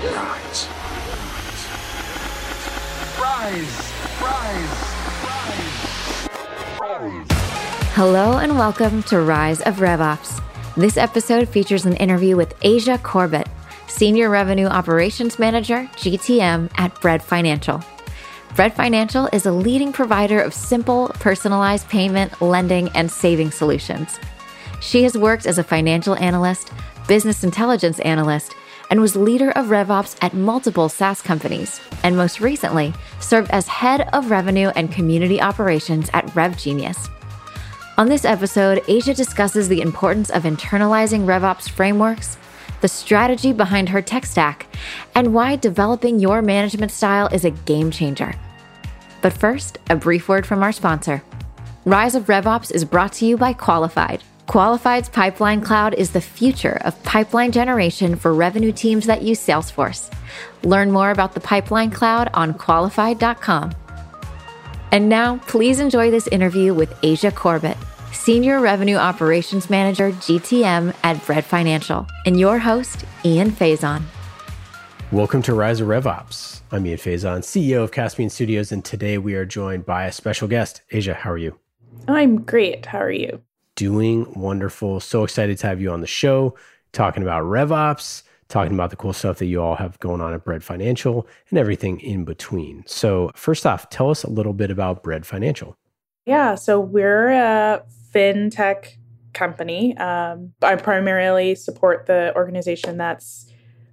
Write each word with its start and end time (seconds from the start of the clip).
Rise. 0.00 0.66
Rise. 3.20 3.92
Rise. 4.22 4.72
Rise. 6.80 7.26
Hello 7.92 8.38
and 8.38 8.56
welcome 8.56 9.02
to 9.02 9.20
Rise 9.20 9.60
of 9.60 9.76
RevOps. 9.76 10.42
This 10.74 10.96
episode 10.96 11.50
features 11.50 11.84
an 11.84 11.96
interview 11.96 12.34
with 12.34 12.54
Asia 12.62 12.96
Corbett, 13.02 13.46
Senior 13.88 14.30
Revenue 14.30 14.68
Operations 14.68 15.38
Manager, 15.38 15.86
GTM 15.96 16.70
at 16.78 16.98
Bread 17.02 17.22
Financial. 17.22 17.84
Bread 18.56 18.72
Financial 18.72 19.28
is 19.34 19.44
a 19.44 19.52
leading 19.52 19.92
provider 19.92 20.40
of 20.40 20.54
simple, 20.54 21.08
personalized 21.20 21.90
payment, 21.90 22.40
lending, 22.40 22.88
and 22.94 23.10
saving 23.10 23.50
solutions. 23.50 24.18
She 24.80 25.02
has 25.02 25.18
worked 25.18 25.44
as 25.44 25.58
a 25.58 25.62
financial 25.62 26.14
analyst, 26.14 26.72
business 27.06 27.44
intelligence 27.44 27.98
analyst, 28.00 28.54
and 28.90 29.00
was 29.00 29.16
leader 29.16 29.50
of 29.52 29.66
RevOps 29.66 30.16
at 30.20 30.34
multiple 30.34 30.88
SaaS 30.88 31.22
companies, 31.22 31.80
and 32.02 32.16
most 32.16 32.40
recently 32.40 32.92
served 33.20 33.50
as 33.52 33.68
head 33.68 34.08
of 34.12 34.30
revenue 34.30 34.68
and 34.76 34.92
community 34.92 35.40
operations 35.40 36.10
at 36.12 36.26
RevGenius. 36.28 37.08
On 37.96 38.08
this 38.08 38.24
episode, 38.24 38.82
Asia 38.88 39.14
discusses 39.14 39.68
the 39.68 39.80
importance 39.80 40.30
of 40.30 40.42
internalizing 40.42 41.24
RevOps 41.24 41.70
frameworks, 41.70 42.36
the 42.80 42.88
strategy 42.88 43.52
behind 43.52 43.90
her 43.90 44.02
tech 44.02 44.26
stack, 44.26 44.66
and 45.14 45.34
why 45.34 45.56
developing 45.56 46.18
your 46.18 46.42
management 46.42 46.92
style 46.92 47.28
is 47.28 47.44
a 47.44 47.50
game 47.50 47.90
changer. 47.90 48.34
But 49.22 49.34
first, 49.34 49.78
a 49.88 49.96
brief 49.96 50.28
word 50.28 50.46
from 50.46 50.62
our 50.62 50.72
sponsor. 50.72 51.22
Rise 51.84 52.14
of 52.14 52.24
RevOps 52.24 52.72
is 52.72 52.84
brought 52.84 53.12
to 53.14 53.26
you 53.26 53.36
by 53.36 53.52
Qualified. 53.52 54.22
Qualified's 54.50 55.08
Pipeline 55.08 55.60
Cloud 55.60 55.94
is 55.94 56.10
the 56.10 56.20
future 56.20 56.76
of 56.80 57.00
pipeline 57.04 57.52
generation 57.52 58.16
for 58.16 58.34
revenue 58.34 58.72
teams 58.72 59.06
that 59.06 59.22
use 59.22 59.38
Salesforce. 59.38 60.12
Learn 60.64 60.90
more 60.90 61.12
about 61.12 61.34
the 61.34 61.40
Pipeline 61.40 61.92
Cloud 61.92 62.30
on 62.34 62.54
qualified.com. 62.54 63.70
And 64.90 65.08
now, 65.08 65.36
please 65.46 65.78
enjoy 65.78 66.10
this 66.10 66.26
interview 66.26 66.74
with 66.74 66.92
Asia 67.04 67.30
Corbett, 67.30 67.76
Senior 68.10 68.60
Revenue 68.60 68.96
Operations 68.96 69.70
Manager, 69.70 70.10
GTM 70.10 70.96
at 71.04 71.24
Bread 71.24 71.44
Financial, 71.44 72.04
and 72.26 72.40
your 72.40 72.58
host, 72.58 73.04
Ian 73.24 73.52
Faison. 73.52 74.02
Welcome 75.12 75.42
to 75.42 75.54
Rise 75.54 75.80
of 75.80 75.86
RevOps. 75.86 76.62
I'm 76.72 76.84
Ian 76.86 76.98
Faison, 76.98 77.38
CEO 77.42 77.84
of 77.84 77.92
Caspian 77.92 78.30
Studios, 78.30 78.72
and 78.72 78.84
today 78.84 79.16
we 79.16 79.36
are 79.36 79.46
joined 79.46 79.86
by 79.86 80.06
a 80.06 80.12
special 80.12 80.48
guest. 80.48 80.82
Asia, 80.90 81.14
how 81.14 81.30
are 81.30 81.38
you? 81.38 81.56
I'm 82.08 82.42
great. 82.42 82.86
How 82.86 82.98
are 82.98 83.12
you? 83.12 83.42
Doing 83.80 84.30
wonderful. 84.34 85.00
So 85.00 85.24
excited 85.24 85.56
to 85.56 85.66
have 85.66 85.80
you 85.80 85.90
on 85.90 86.02
the 86.02 86.06
show, 86.06 86.54
talking 86.92 87.22
about 87.22 87.44
RevOps, 87.44 88.24
talking 88.48 88.74
about 88.74 88.90
the 88.90 88.96
cool 88.96 89.14
stuff 89.14 89.38
that 89.38 89.46
you 89.46 89.62
all 89.62 89.74
have 89.74 89.98
going 90.00 90.20
on 90.20 90.34
at 90.34 90.44
Bread 90.44 90.62
Financial, 90.62 91.26
and 91.48 91.58
everything 91.58 91.98
in 92.00 92.26
between. 92.26 92.84
So, 92.86 93.30
first 93.34 93.64
off, 93.64 93.88
tell 93.88 94.10
us 94.10 94.22
a 94.22 94.28
little 94.28 94.52
bit 94.52 94.70
about 94.70 95.02
Bread 95.02 95.24
Financial. 95.24 95.78
Yeah, 96.26 96.56
so 96.56 96.78
we're 96.78 97.30
a 97.30 97.82
fintech 98.12 98.96
company. 99.32 99.96
Um, 99.96 100.52
I 100.60 100.76
primarily 100.76 101.54
support 101.54 102.04
the 102.04 102.34
organization 102.36 102.98
that's 102.98 103.50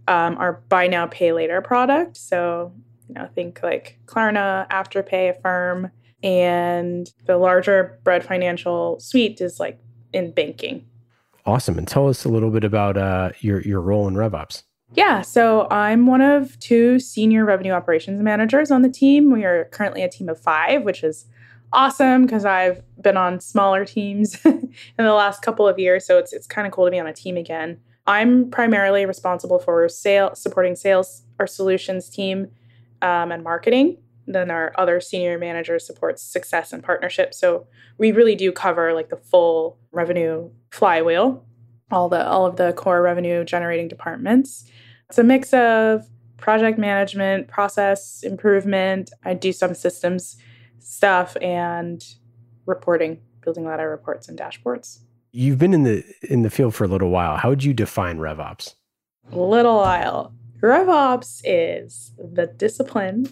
um, 0.09 0.37
our 0.37 0.63
buy 0.67 0.87
now, 0.87 1.07
pay 1.07 1.31
later 1.31 1.61
product. 1.61 2.17
So, 2.17 2.73
you 3.07 3.15
know, 3.15 3.29
think 3.33 3.61
like 3.63 3.99
Klarna, 4.05 4.67
Afterpay, 4.69 5.29
Affirm, 5.29 5.91
and 6.23 7.11
the 7.25 7.37
larger 7.37 7.99
Bread 8.03 8.23
Financial 8.23 8.99
suite 8.99 9.41
is 9.41 9.59
like 9.59 9.79
in 10.13 10.31
banking. 10.31 10.85
Awesome. 11.45 11.77
And 11.77 11.87
tell 11.87 12.07
us 12.07 12.25
a 12.25 12.29
little 12.29 12.51
bit 12.51 12.63
about 12.63 12.97
uh, 12.97 13.31
your, 13.39 13.61
your 13.61 13.81
role 13.81 14.07
in 14.07 14.15
RevOps. 14.15 14.63
Yeah, 14.93 15.21
so 15.21 15.67
I'm 15.69 16.05
one 16.05 16.21
of 16.21 16.57
two 16.59 16.99
senior 16.99 17.45
revenue 17.45 17.71
operations 17.71 18.21
managers 18.21 18.71
on 18.71 18.81
the 18.81 18.89
team. 18.89 19.31
We 19.31 19.43
are 19.43 19.65
currently 19.65 20.01
a 20.01 20.09
team 20.09 20.29
of 20.29 20.39
five, 20.39 20.83
which 20.83 21.03
is 21.03 21.25
awesome 21.73 22.23
because 22.25 22.45
I've 22.45 22.81
been 23.01 23.17
on 23.17 23.39
smaller 23.39 23.85
teams 23.85 24.39
in 24.45 24.71
the 24.97 25.13
last 25.13 25.41
couple 25.41 25.67
of 25.67 25.77
years. 25.77 26.05
So 26.05 26.17
it's 26.17 26.31
it's 26.31 26.47
kind 26.47 26.65
of 26.65 26.71
cool 26.71 26.85
to 26.85 26.91
be 26.91 26.99
on 26.99 27.07
a 27.07 27.13
team 27.13 27.35
again. 27.35 27.79
I'm 28.05 28.49
primarily 28.49 29.05
responsible 29.05 29.59
for 29.59 29.87
sales, 29.89 30.39
supporting 30.39 30.75
sales, 30.75 31.23
our 31.39 31.47
solutions 31.47 32.09
team, 32.09 32.47
um, 33.01 33.31
and 33.33 33.43
marketing. 33.43 33.97
Then 34.27 34.51
our 34.51 34.73
other 34.77 34.99
senior 34.99 35.37
manager 35.37 35.79
supports 35.79 36.21
success 36.21 36.73
and 36.73 36.83
partnership. 36.83 37.33
So 37.33 37.67
we 37.97 38.11
really 38.11 38.35
do 38.35 38.51
cover 38.51 38.93
like 38.93 39.09
the 39.09 39.17
full 39.17 39.79
revenue 39.91 40.49
flywheel, 40.69 41.45
all 41.89 42.09
the 42.09 42.27
all 42.27 42.45
of 42.45 42.57
the 42.57 42.73
core 42.73 43.01
revenue 43.01 43.45
generating 43.45 43.87
departments. 43.87 44.69
It's 45.09 45.17
a 45.17 45.23
mix 45.23 45.53
of 45.53 46.07
project 46.37 46.77
management, 46.77 47.47
process 47.47 48.21
improvement. 48.23 49.11
I 49.23 49.33
do 49.33 49.51
some 49.53 49.73
systems 49.73 50.37
stuff 50.79 51.37
and 51.41 52.03
reporting, 52.65 53.21
building 53.41 53.65
a 53.65 53.69
lot 53.69 53.79
of 53.79 53.87
reports 53.87 54.27
and 54.27 54.37
dashboards. 54.37 54.99
You've 55.31 55.59
been 55.59 55.73
in 55.73 55.83
the 55.83 56.03
in 56.21 56.43
the 56.43 56.49
field 56.49 56.75
for 56.75 56.83
a 56.83 56.87
little 56.87 57.09
while. 57.09 57.37
How 57.37 57.49
would 57.49 57.63
you 57.63 57.73
define 57.73 58.17
RevOps? 58.17 58.75
Little 59.31 59.77
while. 59.77 60.33
RevOps 60.61 61.41
is 61.43 62.13
the 62.17 62.47
discipline. 62.47 63.29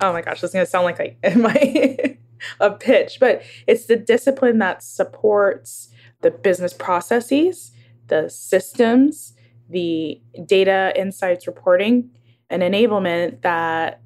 Oh 0.00 0.12
my 0.12 0.22
gosh, 0.22 0.40
this 0.40 0.50
is 0.50 0.54
gonna 0.54 0.66
sound 0.66 0.84
like 0.84 1.18
like 1.36 2.20
a 2.60 2.70
pitch, 2.70 3.18
but 3.20 3.42
it's 3.66 3.86
the 3.86 3.96
discipline 3.96 4.58
that 4.58 4.82
supports 4.82 5.88
the 6.20 6.30
business 6.30 6.72
processes, 6.72 7.72
the 8.08 8.28
systems, 8.28 9.34
the 9.68 10.20
data 10.46 10.92
insights 10.96 11.46
reporting, 11.46 12.10
and 12.50 12.62
enablement 12.62 13.42
that 13.42 14.00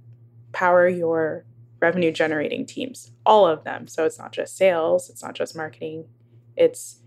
power 0.53 0.89
your 0.89 1.45
revenue 1.81 2.13
generating 2.13 2.65
teams, 2.65 3.11
all 3.27 3.47
of 3.47 3.65
them. 3.65 3.89
So 3.89 4.05
it's 4.05 4.19
not 4.19 4.33
just 4.33 4.57
sales, 4.57 5.11
it's 5.11 5.23
not 5.23 5.35
just 5.35 5.57
marketing, 5.57 6.07
it's 6.57 7.02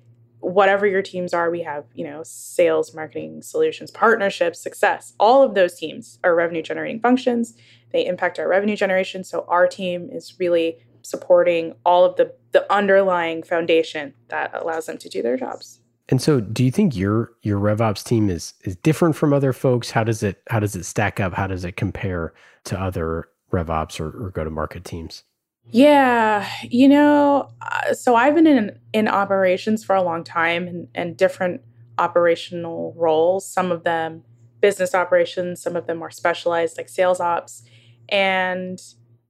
whatever 0.46 0.86
your 0.86 1.02
teams 1.02 1.34
are. 1.34 1.50
We 1.50 1.64
have, 1.64 1.86
you 1.94 2.06
know, 2.06 2.22
sales, 2.24 2.94
marketing, 2.94 3.42
solutions, 3.42 3.90
partnerships, 3.90 4.60
success. 4.60 5.14
All 5.20 5.42
of 5.42 5.56
those 5.56 5.76
teams 5.76 6.20
are 6.24 6.36
revenue 6.36 6.62
generating 6.62 7.00
functions. 7.00 7.56
They 7.92 8.06
impact 8.06 8.38
our 8.38 8.48
revenue 8.48 8.76
generation. 8.76 9.24
So 9.24 9.46
our 9.48 9.68
team 9.68 10.10
is 10.12 10.36
really 10.40 10.78
supporting 11.02 11.74
all 11.86 12.04
of 12.06 12.16
the 12.16 12.34
the 12.52 12.72
underlying 12.72 13.44
foundation 13.44 14.14
that 14.30 14.52
allows 14.54 14.86
them 14.86 14.98
to 14.98 15.10
do 15.10 15.22
their 15.22 15.38
jobs. 15.38 15.82
And 16.10 16.22
so, 16.22 16.40
do 16.40 16.64
you 16.64 16.72
think 16.72 16.96
your 16.96 17.34
your 17.42 17.60
RevOps 17.60 18.04
team 18.04 18.30
is 18.30 18.54
is 18.64 18.76
different 18.78 19.16
from 19.16 19.34
other 19.34 19.54
folks? 19.54 19.92
How 19.92 20.04
does 20.04 20.22
it 20.22 20.42
how 20.50 20.60
does 20.60 20.76
it 20.76 20.86
stack 20.86 21.20
up? 21.20 21.34
How 21.34 21.48
does 21.48 21.66
it 21.66 21.76
compare 21.76 22.34
to 22.66 22.80
other 22.80 23.30
RevOps 23.52 24.00
or, 24.00 24.26
or 24.26 24.30
go 24.30 24.44
to 24.44 24.50
market 24.50 24.84
teams? 24.84 25.24
Yeah, 25.72 26.48
you 26.64 26.88
know, 26.88 27.50
uh, 27.62 27.94
so 27.94 28.16
I've 28.16 28.36
been 28.36 28.48
in 28.48 28.80
in 28.94 29.08
operations 29.08 29.84
for 29.84 29.96
a 29.96 30.04
long 30.04 30.24
time 30.24 30.68
and, 30.68 30.88
and 30.94 31.18
different 31.18 31.62
operational 31.98 32.94
roles. 32.96 33.48
Some 33.48 33.72
of 33.72 33.84
them 33.84 34.24
business 34.62 34.94
operations, 34.96 35.62
some 35.62 35.76
of 35.76 35.86
them 35.88 35.98
more 35.98 36.12
specialized 36.12 36.78
like 36.78 36.90
sales 36.90 37.20
ops. 37.20 37.64
And 38.10 38.80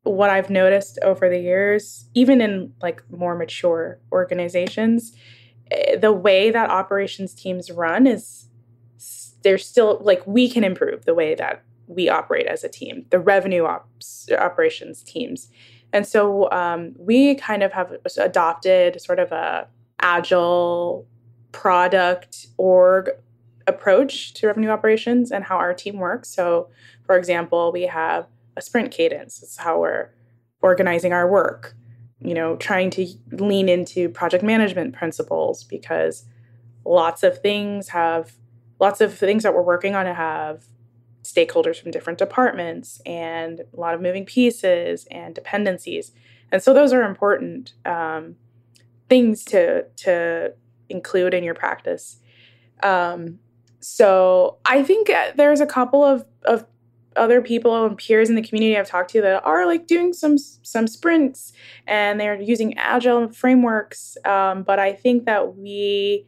what 0.04 0.30
I've 0.30 0.50
noticed 0.50 1.00
over 1.02 1.30
the 1.30 1.40
years, 1.40 2.10
even 2.14 2.42
in 2.42 2.74
like 2.82 3.02
more 3.10 3.36
mature 3.36 4.00
organizations, 4.12 5.14
eh, 5.72 5.98
the 5.98 6.14
way 6.14 6.52
that 6.52 6.70
operations 6.70 7.34
teams 7.34 7.72
run 7.72 8.08
is 8.08 8.48
there's 9.44 9.66
still 9.66 10.00
like 10.02 10.26
we 10.26 10.50
can 10.50 10.64
improve 10.64 11.06
the 11.06 11.14
way 11.14 11.36
that 11.36 11.64
we 11.88 12.10
operate 12.10 12.48
as 12.48 12.64
a 12.64 12.70
team, 12.70 13.06
the 13.12 13.20
revenue 13.20 13.66
ops 13.66 14.28
operations 14.38 15.04
teams. 15.04 15.50
And 15.96 16.06
so 16.06 16.52
um, 16.52 16.94
we 16.98 17.36
kind 17.36 17.64
of 17.64 17.72
have 17.72 17.96
adopted 18.18 19.02
sort 19.02 19.18
of 19.18 19.32
a 19.32 19.70
agile 20.02 21.08
product 21.54 22.48
org 22.58 23.12
approach 23.66 24.34
to 24.34 24.48
revenue 24.48 24.68
operations 24.68 25.32
and 25.32 25.46
how 25.46 25.56
our 25.56 25.74
team 25.74 25.96
works. 25.96 26.28
So, 26.28 26.68
for 27.06 27.18
example, 27.18 27.72
we 27.72 27.84
have 27.84 28.28
a 28.58 28.62
sprint 28.62 28.92
cadence. 28.92 29.42
It's 29.42 29.56
how 29.56 29.80
we're 29.80 30.10
organizing 30.62 31.14
our 31.14 31.32
work. 31.32 31.78
You 32.20 32.34
know, 32.34 32.58
trying 32.58 32.90
to 32.90 33.08
lean 33.32 33.70
into 33.70 34.10
project 34.10 34.44
management 34.44 34.96
principles 34.96 35.64
because 35.64 36.26
lots 36.84 37.24
of 37.24 37.40
things 37.40 37.88
have 37.90 38.34
lots 38.82 39.00
of 39.00 39.18
things 39.18 39.44
that 39.44 39.54
we're 39.54 39.62
working 39.62 39.96
on 39.96 40.08
have 40.08 40.66
stakeholders 41.26 41.82
from 41.82 41.92
different 41.92 42.20
departments 42.20 43.02
and 43.06 43.62
a 43.62 43.80
lot 43.80 43.94
of 43.94 44.02
moving 44.02 44.26
pieces 44.26 45.08
and 45.12 45.36
dependencies. 45.36 46.12
And 46.52 46.62
so 46.62 46.74
those 46.74 46.94
are 46.94 47.04
important 47.04 47.74
um, 47.86 48.36
things 49.10 49.44
to 49.46 49.86
to 49.98 50.54
include 50.90 51.34
in 51.34 51.44
your 51.44 51.56
practice. 51.56 52.18
Um, 52.84 53.40
so 53.80 54.58
I 54.66 54.84
think 54.84 55.10
uh, 55.10 55.32
there's 55.36 55.62
a 55.62 55.66
couple 55.66 56.04
of, 56.04 56.26
of 56.44 56.66
other 57.16 57.42
people 57.42 57.86
and 57.86 57.98
peers 57.98 58.30
in 58.30 58.36
the 58.36 58.42
community 58.42 58.78
I've 58.78 58.88
talked 58.88 59.12
to 59.12 59.22
that 59.22 59.46
are 59.46 59.66
like 59.66 59.88
doing 59.88 60.14
some 60.14 60.38
some 60.38 60.88
sprints 60.88 61.54
and 61.88 62.20
they're 62.20 62.40
using 62.42 62.78
agile 62.78 63.32
frameworks. 63.32 64.18
Um, 64.26 64.64
but 64.64 64.80
I 64.80 64.94
think 64.94 65.26
that 65.26 65.56
we 65.56 66.28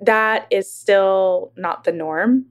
that 0.00 0.46
is 0.50 0.72
still 0.72 1.52
not 1.56 1.84
the 1.84 1.92
norm 1.92 2.46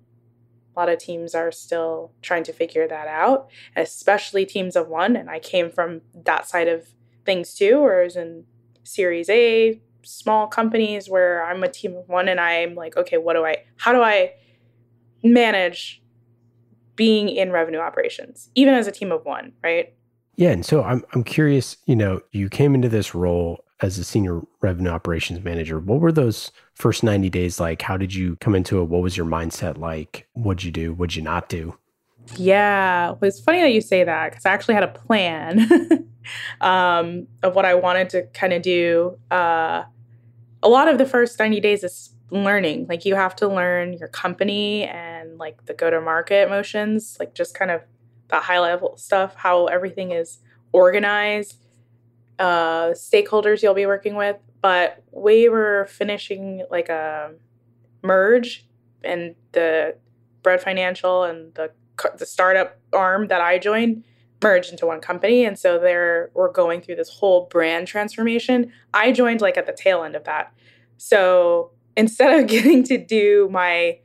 A 0.75 0.79
lot 0.79 0.89
of 0.89 0.99
teams 0.99 1.35
are 1.35 1.51
still 1.51 2.11
trying 2.21 2.43
to 2.43 2.53
figure 2.53 2.87
that 2.87 3.07
out, 3.07 3.49
especially 3.75 4.45
teams 4.45 4.75
of 4.75 4.87
one. 4.87 5.15
And 5.15 5.29
I 5.29 5.39
came 5.39 5.71
from 5.71 6.01
that 6.23 6.47
side 6.47 6.67
of 6.67 6.87
things 7.25 7.53
too, 7.53 7.81
where 7.81 8.01
I 8.01 8.03
was 8.03 8.15
in 8.15 8.45
Series 8.83 9.29
A, 9.29 9.81
small 10.03 10.47
companies 10.47 11.09
where 11.09 11.43
I'm 11.43 11.63
a 11.63 11.69
team 11.69 11.95
of 11.95 12.07
one 12.07 12.27
and 12.29 12.39
I'm 12.39 12.75
like, 12.75 12.95
okay, 12.97 13.17
what 13.17 13.33
do 13.33 13.45
I, 13.45 13.63
how 13.77 13.91
do 13.91 14.01
I 14.01 14.33
manage 15.23 16.01
being 16.95 17.29
in 17.29 17.51
revenue 17.51 17.79
operations, 17.79 18.49
even 18.55 18.73
as 18.73 18.87
a 18.87 18.91
team 18.91 19.11
of 19.11 19.25
one, 19.25 19.53
right? 19.63 19.93
Yeah. 20.35 20.51
And 20.51 20.65
so 20.65 20.83
I'm, 20.83 21.03
I'm 21.13 21.23
curious, 21.23 21.77
you 21.85 21.95
know, 21.95 22.21
you 22.31 22.49
came 22.49 22.75
into 22.75 22.89
this 22.89 23.13
role 23.13 23.63
as 23.81 23.97
a 23.97 24.03
senior 24.03 24.41
revenue 24.61 24.89
operations 24.89 25.43
manager. 25.43 25.79
What 25.79 26.01
were 26.01 26.11
those 26.11 26.51
first 26.75 27.03
90 27.03 27.29
days 27.29 27.59
like? 27.59 27.81
How 27.81 27.97
did 27.97 28.13
you 28.13 28.35
come 28.37 28.55
into 28.55 28.81
it? 28.81 28.85
What 28.85 29.01
was 29.01 29.15
your 29.15 29.25
mindset 29.25 29.77
like? 29.77 30.27
What'd 30.33 30.63
you 30.63 30.71
do? 30.71 30.93
What'd 30.93 31.15
you 31.15 31.21
not 31.21 31.49
do? 31.49 31.77
Yeah, 32.35 33.15
it's 33.21 33.39
funny 33.39 33.61
that 33.61 33.71
you 33.71 33.81
say 33.81 34.03
that 34.03 34.31
because 34.31 34.45
I 34.45 34.51
actually 34.51 34.75
had 34.75 34.83
a 34.83 34.89
plan 34.89 36.07
um, 36.61 37.27
of 37.41 37.55
what 37.55 37.65
I 37.65 37.73
wanted 37.75 38.09
to 38.11 38.23
kind 38.27 38.53
of 38.53 38.61
do. 38.61 39.17
Uh, 39.31 39.83
a 40.61 40.69
lot 40.69 40.87
of 40.87 40.97
the 40.97 41.05
first 41.05 41.39
90 41.39 41.59
days 41.59 41.83
is 41.83 42.13
learning. 42.31 42.85
Like 42.87 43.05
you 43.05 43.15
have 43.15 43.35
to 43.37 43.47
learn 43.47 43.93
your 43.93 44.09
company 44.09 44.83
and 44.83 45.37
like 45.37 45.65
the 45.65 45.73
go 45.73 45.89
to 45.89 46.01
market 46.01 46.49
motions, 46.49 47.17
like 47.19 47.33
just 47.33 47.55
kind 47.55 47.71
of 47.71 47.81
the 48.27 48.39
high 48.39 48.59
level 48.59 48.97
stuff, 48.97 49.35
how 49.35 49.65
everything 49.65 50.11
is 50.11 50.39
organized, 50.71 51.57
uh, 52.39 52.91
stakeholders 52.91 53.61
you'll 53.61 53.73
be 53.73 53.85
working 53.85 54.15
with. 54.15 54.37
But 54.61 55.03
we 55.11 55.49
were 55.49 55.87
finishing 55.89 56.65
like 56.71 56.89
a 56.89 57.33
merge 58.01 58.65
and 59.03 59.35
the 59.51 59.95
Bread 60.41 60.61
Financial 60.61 61.23
and 61.23 61.53
the 61.53 61.71
the 62.17 62.25
startup 62.25 62.77
arm 62.93 63.27
that 63.27 63.41
I 63.41 63.59
joined 63.59 64.05
merged 64.41 64.71
into 64.71 64.85
one 64.85 65.01
company 65.01 65.43
and 65.43 65.59
so 65.59 65.77
there 65.77 66.31
we're 66.33 66.49
going 66.49 66.79
through 66.79 66.95
this 66.95 67.09
whole 67.09 67.47
brand 67.47 67.87
transformation. 67.87 68.71
I 68.93 69.11
joined 69.11 69.41
like 69.41 69.57
at 69.57 69.65
the 69.65 69.73
tail 69.73 70.03
end 70.03 70.15
of 70.15 70.23
that. 70.23 70.53
So 70.95 71.71
instead 71.97 72.39
of 72.39 72.47
getting 72.47 72.83
to 72.85 72.97
do 72.97 73.49
my 73.51 73.99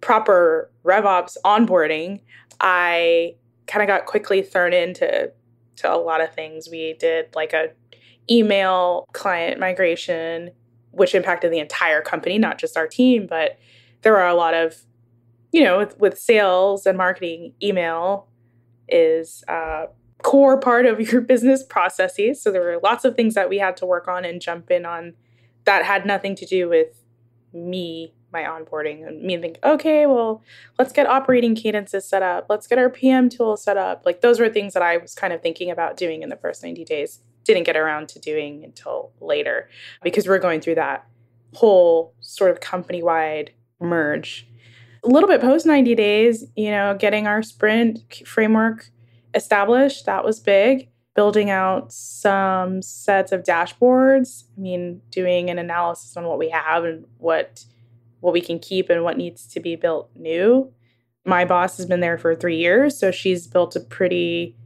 proper 0.00 0.70
RevOps 0.84 1.36
onboarding, 1.44 2.20
I 2.60 3.34
kind 3.66 3.82
of 3.82 3.88
got 3.88 4.06
quickly 4.06 4.42
thrown 4.42 4.72
into 4.72 5.32
to 5.76 5.92
a 5.92 5.96
lot 5.96 6.20
of 6.20 6.34
things. 6.34 6.68
We 6.70 6.94
did 6.94 7.34
like 7.34 7.52
a 7.52 7.70
email 8.30 9.06
client 9.12 9.60
migration, 9.60 10.50
which 10.90 11.14
impacted 11.14 11.52
the 11.52 11.58
entire 11.58 12.00
company, 12.00 12.38
not 12.38 12.58
just 12.58 12.76
our 12.76 12.86
team, 12.86 13.26
but 13.28 13.58
there 14.02 14.16
are 14.16 14.28
a 14.28 14.34
lot 14.34 14.54
of, 14.54 14.84
you 15.52 15.62
know, 15.62 15.78
with, 15.78 15.98
with 15.98 16.18
sales 16.18 16.86
and 16.86 16.96
marketing, 16.96 17.52
email 17.62 18.28
is 18.88 19.42
a 19.48 19.86
core 20.22 20.58
part 20.58 20.86
of 20.86 21.00
your 21.12 21.20
business 21.20 21.62
processes. 21.62 22.42
So 22.42 22.50
there 22.50 22.62
were 22.62 22.80
lots 22.82 23.04
of 23.04 23.14
things 23.14 23.34
that 23.34 23.48
we 23.48 23.58
had 23.58 23.76
to 23.78 23.86
work 23.86 24.08
on 24.08 24.24
and 24.24 24.40
jump 24.40 24.70
in 24.70 24.84
on 24.84 25.14
that 25.64 25.84
had 25.84 26.06
nothing 26.06 26.34
to 26.36 26.46
do 26.46 26.68
with 26.68 27.02
me 27.52 28.12
my 28.34 28.42
onboarding 28.42 29.06
and 29.06 29.22
me 29.22 29.38
think 29.38 29.58
okay 29.64 30.04
well 30.04 30.42
let's 30.78 30.92
get 30.92 31.06
operating 31.06 31.54
cadences 31.54 32.04
set 32.04 32.22
up. 32.22 32.46
Let's 32.50 32.66
get 32.66 32.78
our 32.78 32.90
pm 32.90 33.28
tool 33.30 33.56
set 33.56 33.76
up. 33.76 34.02
Like 34.04 34.20
those 34.20 34.40
were 34.40 34.50
things 34.50 34.74
that 34.74 34.82
i 34.82 34.96
was 34.98 35.14
kind 35.14 35.32
of 35.32 35.40
thinking 35.40 35.70
about 35.70 35.96
doing 35.96 36.22
in 36.22 36.28
the 36.28 36.36
first 36.36 36.62
90 36.62 36.84
days. 36.84 37.20
Didn't 37.44 37.64
get 37.64 37.76
around 37.76 38.08
to 38.10 38.18
doing 38.18 38.64
until 38.64 39.12
later 39.20 39.70
because 40.02 40.26
we're 40.26 40.38
going 40.38 40.60
through 40.60 40.74
that 40.76 41.06
whole 41.54 42.14
sort 42.20 42.50
of 42.50 42.60
company 42.60 43.02
wide 43.02 43.52
merge. 43.80 44.46
A 45.04 45.08
little 45.08 45.28
bit 45.28 45.40
post 45.40 45.64
90 45.64 45.94
days 45.94 46.44
you 46.56 46.70
know 46.70 46.96
getting 46.98 47.26
our 47.26 47.42
sprint 47.42 48.22
framework 48.26 48.90
established 49.34 50.06
that 50.06 50.24
was 50.24 50.40
big. 50.40 50.88
Building 51.14 51.48
out 51.48 51.92
some 51.92 52.82
sets 52.82 53.30
of 53.30 53.44
dashboards. 53.44 54.44
I 54.56 54.60
mean, 54.60 55.00
doing 55.10 55.48
an 55.48 55.60
analysis 55.60 56.16
on 56.16 56.24
what 56.24 56.40
we 56.40 56.48
have 56.50 56.82
and 56.82 57.04
what 57.18 57.64
what 58.24 58.32
we 58.32 58.40
can 58.40 58.58
keep 58.58 58.88
and 58.88 59.04
what 59.04 59.18
needs 59.18 59.46
to 59.46 59.60
be 59.60 59.76
built 59.76 60.10
new. 60.16 60.72
My 61.26 61.44
boss 61.44 61.76
has 61.76 61.84
been 61.84 62.00
there 62.00 62.16
for 62.16 62.34
3 62.34 62.56
years, 62.56 62.98
so 62.98 63.10
she's 63.10 63.46
built 63.46 63.76
a 63.76 63.80
pretty 63.80 64.56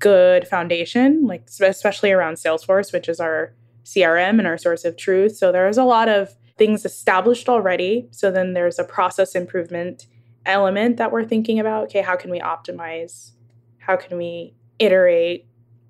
good 0.00 0.46
foundation, 0.48 1.24
like 1.24 1.48
especially 1.48 2.10
around 2.10 2.34
Salesforce, 2.34 2.92
which 2.92 3.08
is 3.08 3.20
our 3.20 3.54
CRM 3.84 4.38
and 4.38 4.46
our 4.46 4.58
source 4.58 4.84
of 4.84 4.96
truth. 4.96 5.36
So 5.36 5.52
there's 5.52 5.78
a 5.78 5.84
lot 5.84 6.08
of 6.08 6.34
things 6.58 6.84
established 6.84 7.48
already. 7.48 8.08
So 8.10 8.32
then 8.32 8.54
there's 8.54 8.78
a 8.78 8.84
process 8.84 9.36
improvement 9.36 10.06
element 10.44 10.96
that 10.96 11.12
we're 11.12 11.24
thinking 11.24 11.60
about. 11.60 11.84
Okay, 11.84 12.02
how 12.02 12.16
can 12.16 12.30
we 12.30 12.40
optimize? 12.40 13.32
How 13.78 13.96
can 13.96 14.18
we 14.18 14.54
iterate 14.78 15.46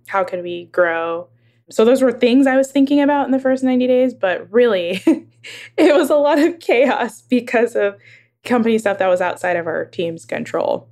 how 0.06 0.24
can 0.24 0.42
we 0.42 0.66
grow? 0.66 1.28
So 1.70 1.84
those 1.84 2.02
were 2.02 2.12
things 2.12 2.46
I 2.46 2.56
was 2.56 2.70
thinking 2.70 3.00
about 3.00 3.26
in 3.26 3.32
the 3.32 3.40
first 3.40 3.64
90 3.64 3.86
days, 3.86 4.14
but 4.14 4.50
really 4.52 5.02
it 5.76 5.94
was 5.94 6.10
a 6.10 6.16
lot 6.16 6.38
of 6.38 6.60
chaos 6.60 7.22
because 7.22 7.74
of 7.76 7.96
company 8.44 8.78
stuff 8.78 8.98
that 8.98 9.08
was 9.08 9.20
outside 9.20 9.56
of 9.56 9.66
our 9.66 9.84
team's 9.84 10.24
control. 10.24 10.88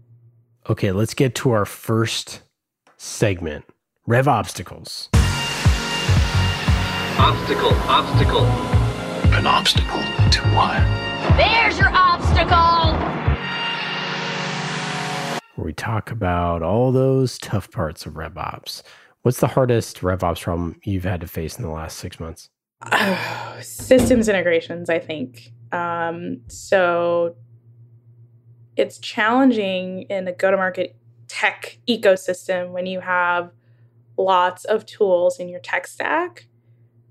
Okay, 0.69 0.93
let's 0.93 1.15
get 1.15 1.35
to 1.37 1.51
our 1.51 1.65
first 1.65 2.43
segment 2.97 3.65
Rev 4.07 4.29
Obstacles. 4.29 5.09
Obstacle, 7.17 7.73
obstacle. 7.89 8.45
An 9.35 9.47
obstacle 9.47 10.01
to 10.31 10.41
what? 10.55 10.83
There's 11.37 11.79
your 11.79 11.91
obstacle! 11.93 12.99
Where 15.55 15.65
we 15.65 15.73
talk 15.73 16.11
about 16.11 16.63
all 16.63 16.93
those 16.93 17.39
tough 17.39 17.71
parts 17.71 18.05
of 18.07 18.15
RevOps. 18.15 18.83
What's 19.23 19.41
the 19.41 19.49
hardest 19.49 20.01
RevOps 20.01 20.43
problem 20.43 20.81
you've 20.85 21.05
had 21.05 21.21
to 21.23 21.27
face 21.27 21.57
in 21.57 21.65
the 21.65 21.71
last 21.71 21.99
six 21.99 22.21
months? 22.21 22.51
systems 23.61 24.29
integrations, 24.29 24.91
I 24.91 24.99
think. 24.99 25.53
Um, 25.73 26.41
so 26.49 27.37
it's 28.77 28.99
challenging 28.99 30.03
in 30.03 30.29
a 30.29 30.33
go 30.33 30.51
to 30.51 30.57
market 30.57 30.97
tech 31.29 31.79
ecosystem 31.89 32.71
when 32.71 32.87
you 32.87 33.01
have 33.01 33.51
lots 34.17 34.65
of 34.65 34.87
tools 34.87 35.39
in 35.39 35.49
your 35.49 35.61
tech 35.61 35.87
stack 35.87 36.47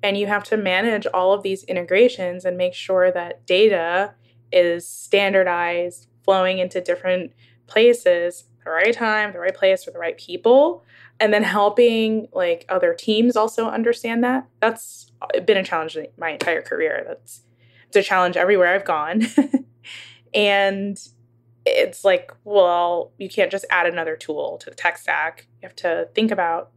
and 0.01 0.17
you 0.17 0.27
have 0.27 0.43
to 0.43 0.57
manage 0.57 1.05
all 1.07 1.33
of 1.33 1.43
these 1.43 1.63
integrations 1.63 2.45
and 2.45 2.57
make 2.57 2.73
sure 2.73 3.11
that 3.11 3.45
data 3.45 4.13
is 4.51 4.87
standardized, 4.87 6.07
flowing 6.23 6.59
into 6.59 6.81
different 6.81 7.31
places, 7.67 8.45
the 8.63 8.71
right 8.71 8.93
time, 8.93 9.31
the 9.31 9.39
right 9.39 9.55
place, 9.55 9.83
for 9.83 9.91
the 9.91 9.99
right 9.99 10.17
people 10.17 10.83
and 11.23 11.33
then 11.33 11.43
helping 11.43 12.27
like 12.33 12.65
other 12.67 12.93
teams 12.93 13.37
also 13.37 13.69
understand 13.69 14.25
that. 14.25 14.45
That's 14.59 15.09
been 15.45 15.55
a 15.55 15.63
challenge 15.63 15.97
my 16.17 16.31
entire 16.31 16.61
career. 16.61 17.05
That's 17.07 17.43
it's 17.87 17.95
a 17.95 18.03
challenge 18.03 18.35
everywhere 18.35 18.75
i've 18.75 18.85
gone. 18.85 19.23
And 20.35 20.97
it's 21.65 22.03
like 22.03 22.33
well 22.43 23.13
you 23.19 23.29
can't 23.29 23.51
just 23.51 23.65
add 23.69 23.85
another 23.85 24.17
tool 24.17 24.57
to 24.57 24.69
the 24.69 24.75
tech 24.75 24.97
stack. 24.97 25.47
You 25.61 25.67
have 25.67 25.75
to 25.77 26.09
think 26.13 26.29
about 26.31 26.71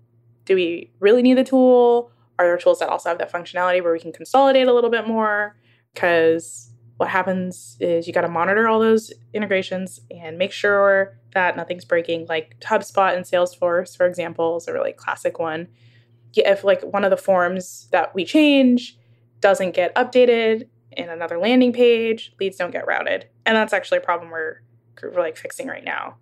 do 0.44 0.54
we 0.54 0.92
really 1.00 1.22
need 1.22 1.38
the 1.38 1.42
tool? 1.42 2.12
Are 2.38 2.46
there 2.46 2.56
tools 2.56 2.78
that 2.78 2.88
also 2.88 3.08
have 3.08 3.18
that 3.18 3.32
functionality 3.32 3.82
where 3.82 3.92
we 3.92 3.98
can 3.98 4.12
consolidate 4.12 4.68
a 4.68 4.72
little 4.72 4.90
bit 4.90 5.08
more? 5.08 5.56
Because 5.92 6.70
what 6.98 7.08
happens 7.08 7.76
is 7.80 8.06
you 8.06 8.12
got 8.12 8.20
to 8.20 8.28
monitor 8.28 8.68
all 8.68 8.78
those 8.78 9.12
integrations 9.34 10.00
and 10.10 10.38
make 10.38 10.52
sure 10.52 11.18
that 11.36 11.54
nothing's 11.54 11.84
breaking. 11.84 12.26
Like 12.28 12.58
HubSpot 12.60 13.14
and 13.14 13.24
Salesforce, 13.24 13.94
for 13.94 14.06
example, 14.06 14.56
is 14.56 14.66
a 14.66 14.72
really 14.72 14.92
classic 14.92 15.38
one. 15.38 15.68
If 16.34 16.64
like 16.64 16.82
one 16.82 17.04
of 17.04 17.10
the 17.10 17.16
forms 17.16 17.88
that 17.92 18.14
we 18.14 18.24
change 18.24 18.98
doesn't 19.40 19.74
get 19.74 19.94
updated 19.94 20.68
in 20.92 21.10
another 21.10 21.38
landing 21.38 21.74
page, 21.74 22.34
leads 22.40 22.56
don't 22.56 22.70
get 22.70 22.86
routed, 22.86 23.28
and 23.44 23.54
that's 23.54 23.74
actually 23.74 23.98
a 23.98 24.00
problem 24.00 24.30
we're, 24.30 24.62
we're 25.02 25.20
like 25.20 25.36
fixing 25.36 25.66
right 25.66 25.84
now. 25.84 26.16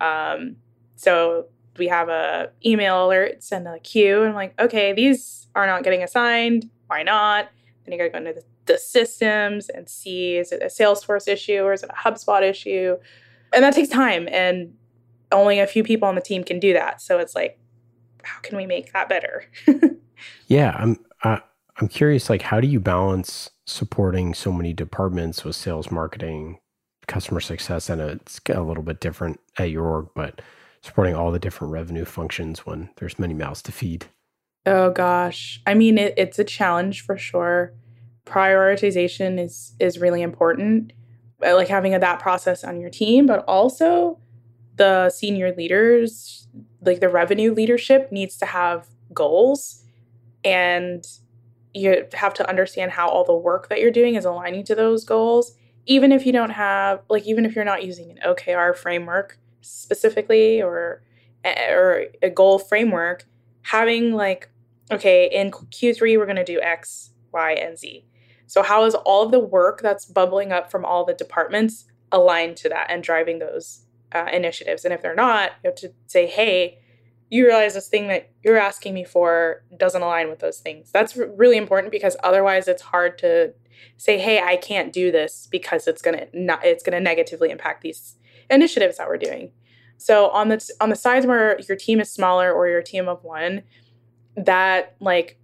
Um, 0.00 0.56
so 0.96 1.46
we 1.78 1.88
have 1.88 2.10
a 2.10 2.50
email 2.64 3.08
alerts 3.08 3.50
and 3.50 3.66
a 3.66 3.78
queue, 3.78 4.20
and 4.20 4.28
I'm 4.30 4.34
like, 4.34 4.60
okay, 4.60 4.92
these 4.92 5.46
are 5.54 5.66
not 5.66 5.82
getting 5.82 6.02
assigned. 6.02 6.70
Why 6.88 7.02
not? 7.02 7.48
Then 7.84 7.92
you 7.92 7.98
got 7.98 8.04
to 8.04 8.10
go 8.10 8.18
into 8.18 8.40
the 8.40 8.44
the 8.68 8.78
systems 8.78 9.68
and 9.68 9.88
see 9.88 10.36
is 10.36 10.52
it 10.52 10.62
a 10.62 10.66
Salesforce 10.66 11.26
issue 11.26 11.62
or 11.62 11.72
is 11.72 11.82
it 11.82 11.90
a 11.90 12.08
HubSpot 12.08 12.42
issue? 12.42 12.96
And 13.52 13.64
that 13.64 13.74
takes 13.74 13.88
time 13.88 14.28
and 14.30 14.74
only 15.32 15.58
a 15.58 15.66
few 15.66 15.82
people 15.82 16.08
on 16.08 16.14
the 16.14 16.20
team 16.20 16.44
can 16.44 16.58
do 16.58 16.72
that. 16.72 17.00
So 17.00 17.18
it's 17.18 17.34
like 17.34 17.58
how 18.22 18.40
can 18.40 18.56
we 18.56 18.66
make 18.66 18.92
that 18.92 19.08
better? 19.08 19.44
yeah, 20.48 20.76
I'm 20.78 20.98
uh, 21.22 21.38
I'm 21.78 21.88
curious 21.88 22.28
like 22.28 22.42
how 22.42 22.60
do 22.60 22.66
you 22.66 22.80
balance 22.80 23.50
supporting 23.66 24.34
so 24.34 24.52
many 24.52 24.72
departments 24.72 25.44
with 25.44 25.56
sales, 25.56 25.90
marketing, 25.90 26.58
customer 27.06 27.40
success 27.40 27.88
and 27.88 28.00
it's 28.00 28.40
a 28.50 28.60
little 28.60 28.82
bit 28.82 29.00
different 29.00 29.40
at 29.58 29.70
your 29.70 29.84
org, 29.84 30.08
but 30.14 30.40
supporting 30.82 31.14
all 31.14 31.32
the 31.32 31.38
different 31.38 31.72
revenue 31.72 32.04
functions 32.04 32.64
when 32.64 32.90
there's 32.96 33.18
many 33.18 33.34
mouths 33.34 33.62
to 33.62 33.72
feed. 33.72 34.06
Oh 34.66 34.90
gosh. 34.90 35.60
I 35.66 35.74
mean 35.74 35.98
it, 35.98 36.14
it's 36.16 36.38
a 36.38 36.44
challenge 36.44 37.02
for 37.02 37.16
sure 37.16 37.72
prioritization 38.28 39.42
is 39.42 39.74
is 39.80 39.98
really 39.98 40.22
important. 40.22 40.92
Uh, 41.44 41.54
like 41.54 41.68
having 41.68 41.94
a, 41.94 41.98
that 41.98 42.20
process 42.20 42.64
on 42.64 42.80
your 42.80 42.90
team, 42.90 43.26
but 43.26 43.44
also 43.46 44.18
the 44.76 45.10
senior 45.10 45.54
leaders, 45.54 46.48
like 46.80 47.00
the 47.00 47.08
revenue 47.08 47.52
leadership, 47.52 48.10
needs 48.12 48.36
to 48.38 48.46
have 48.46 48.88
goals 49.12 49.82
and 50.44 51.04
you 51.74 52.06
have 52.14 52.34
to 52.34 52.48
understand 52.48 52.92
how 52.92 53.08
all 53.08 53.24
the 53.24 53.34
work 53.34 53.68
that 53.68 53.80
you're 53.80 53.90
doing 53.90 54.14
is 54.14 54.24
aligning 54.24 54.64
to 54.64 54.74
those 54.74 55.04
goals. 55.04 55.52
Even 55.86 56.12
if 56.12 56.26
you 56.26 56.32
don't 56.32 56.50
have 56.50 57.02
like 57.08 57.24
even 57.24 57.44
if 57.44 57.54
you're 57.54 57.64
not 57.64 57.82
using 57.82 58.10
an 58.10 58.18
okr 58.26 58.76
framework 58.76 59.38
specifically 59.62 60.62
or 60.62 61.02
eh, 61.44 61.72
or 61.72 62.06
a 62.22 62.30
goal 62.30 62.58
framework 62.58 63.24
having 63.62 64.12
like 64.12 64.50
okay 64.90 65.28
in 65.32 65.50
q3 65.50 66.18
we're 66.18 66.26
going 66.26 66.36
to 66.36 66.44
do 66.44 66.60
x 66.60 67.10
y 67.32 67.52
and 67.52 67.78
z 67.78 68.04
so 68.48 68.62
how 68.62 68.84
is 68.84 68.96
all 68.96 69.24
of 69.24 69.30
the 69.30 69.38
work 69.38 69.80
that's 69.80 70.04
bubbling 70.04 70.52
up 70.52 70.70
from 70.70 70.84
all 70.84 71.04
the 71.04 71.14
departments 71.14 71.84
aligned 72.10 72.56
to 72.56 72.68
that 72.68 72.90
and 72.90 73.04
driving 73.04 73.38
those 73.38 73.84
uh, 74.12 74.26
initiatives 74.32 74.84
and 74.84 74.92
if 74.92 75.00
they're 75.02 75.14
not 75.14 75.52
you 75.62 75.70
have 75.70 75.76
to 75.76 75.92
say 76.06 76.26
hey 76.26 76.78
you 77.30 77.44
realize 77.44 77.74
this 77.74 77.88
thing 77.88 78.08
that 78.08 78.30
you're 78.42 78.58
asking 78.58 78.94
me 78.94 79.04
for 79.04 79.62
doesn't 79.76 80.02
align 80.02 80.30
with 80.30 80.38
those 80.38 80.60
things. 80.60 80.90
That's 80.90 81.16
r- 81.18 81.28
really 81.36 81.56
important 81.56 81.92
because 81.92 82.16
otherwise 82.22 82.68
it's 82.68 82.82
hard 82.82 83.18
to 83.18 83.52
say, 83.96 84.18
"Hey, 84.18 84.40
I 84.40 84.56
can't 84.56 84.92
do 84.92 85.12
this 85.12 85.46
because 85.50 85.86
it's 85.86 86.00
going 86.00 86.18
to 86.18 86.28
not 86.32 86.64
it's 86.64 86.82
going 86.82 86.94
to 86.94 87.00
negatively 87.00 87.50
impact 87.50 87.82
these 87.82 88.16
initiatives 88.50 88.96
that 88.96 89.08
we're 89.08 89.18
doing." 89.18 89.52
So 89.98 90.30
on 90.30 90.48
the 90.48 90.70
on 90.80 90.88
the 90.90 90.96
sides 90.96 91.26
where 91.26 91.60
your 91.68 91.76
team 91.76 92.00
is 92.00 92.10
smaller 92.10 92.52
or 92.52 92.68
your 92.68 92.82
team 92.82 93.08
of 93.08 93.22
one, 93.24 93.62
that 94.36 94.96
like 95.00 95.38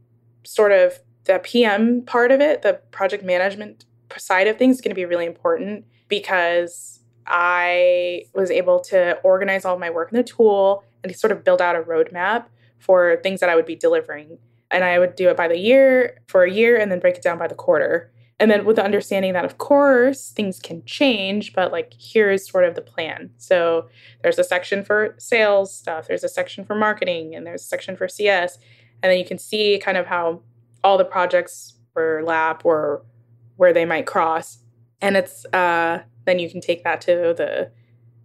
sort 0.45 0.73
of 0.73 0.99
the 1.25 1.39
PM 1.39 2.03
part 2.03 2.31
of 2.31 2.41
it, 2.41 2.63
the 2.63 2.75
project 2.91 3.25
management 3.25 3.85
side 4.17 4.47
of 4.47 4.59
things 4.59 4.77
is 4.77 4.81
going 4.81 4.91
to 4.91 4.95
be 4.95 5.05
really 5.05 5.27
important 5.27 5.85
because 6.09 7.01
I 7.27 8.27
was 8.35 8.51
able 8.51 8.81
to 8.81 9.19
organize 9.23 9.65
all 9.65 9.79
my 9.79 9.91
work 9.91 10.13
in 10.13 10.17
the 10.17 10.23
tool 10.23 10.85
and 11.03 11.15
sort 11.17 11.33
of 11.33 11.45
build 11.45 11.61
out 11.61 11.77
a 11.77 11.81
roadmap 11.81 12.47
for 12.79 13.19
things 13.23 13.41
that 13.41 13.49
I 13.49 13.57
would 13.57 13.67
be 13.67 13.77
delivering. 13.77 14.39
And 14.71 14.85
I 14.85 14.99
would 14.99 15.17
do 15.17 15.29
it 15.31 15.37
by 15.37 15.49
the 15.49 15.59
year 15.59 16.21
for 16.27 16.45
a 16.45 16.51
year 16.51 16.77
and 16.77 16.91
then 16.91 16.99
break 16.99 17.17
it 17.17 17.23
down 17.23 17.39
by 17.39 17.47
the 17.47 17.55
quarter. 17.55 18.11
And 18.41 18.51
then 18.51 18.65
with 18.65 18.77
the 18.77 18.85
understanding 18.85 19.33
that, 19.35 19.45
of 19.45 19.59
course, 19.59 20.31
things 20.31 20.59
can 20.59 20.85
change, 20.85 21.53
but 21.53 21.71
like 21.71 21.93
here 21.95 22.31
is 22.31 22.47
sort 22.47 22.65
of 22.65 22.75
the 22.75 22.83
plan. 22.83 23.31
So 23.39 23.89
there's 24.23 24.39
a 24.39 24.45
section 24.45 24.85
for 24.85 25.15
sales 25.19 25.75
stuff, 25.75 26.09
there's 26.09 26.25
a 26.25 26.29
section 26.29 26.65
for 26.65 26.75
marketing, 26.75 27.35
and 27.35 27.47
there's 27.47 27.63
a 27.63 27.67
section 27.67 27.97
for 27.97 28.09
CS. 28.09 28.59
And 29.03 29.11
then 29.11 29.19
you 29.19 29.25
can 29.25 29.39
see 29.39 29.79
kind 29.79 29.97
of 29.97 30.07
how 30.07 30.41
all 30.85 30.99
the 30.99 31.05
projects 31.05 31.77
overlap 31.97 32.65
or 32.65 33.05
where 33.57 33.73
they 33.73 33.85
might 33.85 34.07
cross. 34.07 34.59
And 35.01 35.17
it's 35.17 35.45
uh, 35.47 36.03
then 36.25 36.39
you 36.39 36.49
can 36.49 36.61
take 36.61 36.85
that 36.85 37.01
to 37.03 37.35
the 37.37 37.71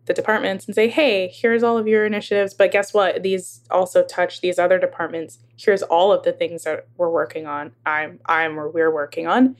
the 0.05 0.13
departments 0.13 0.65
and 0.65 0.73
say, 0.73 0.87
hey, 0.87 1.27
here's 1.27 1.61
all 1.61 1.77
of 1.77 1.87
your 1.87 2.03
initiatives. 2.03 2.55
But 2.55 2.71
guess 2.71 2.95
what? 2.95 3.21
These 3.21 3.61
also 3.69 4.03
touch 4.03 4.41
these 4.41 4.57
other 4.57 4.79
departments. 4.79 5.37
Here's 5.55 5.83
all 5.83 6.11
of 6.11 6.23
the 6.23 6.31
things 6.31 6.63
that 6.63 6.87
we're 6.97 7.11
working 7.11 7.45
on. 7.45 7.71
I'm 7.85 8.19
I'm 8.25 8.59
or 8.59 8.69
we're 8.69 8.93
working 8.93 9.27
on. 9.27 9.55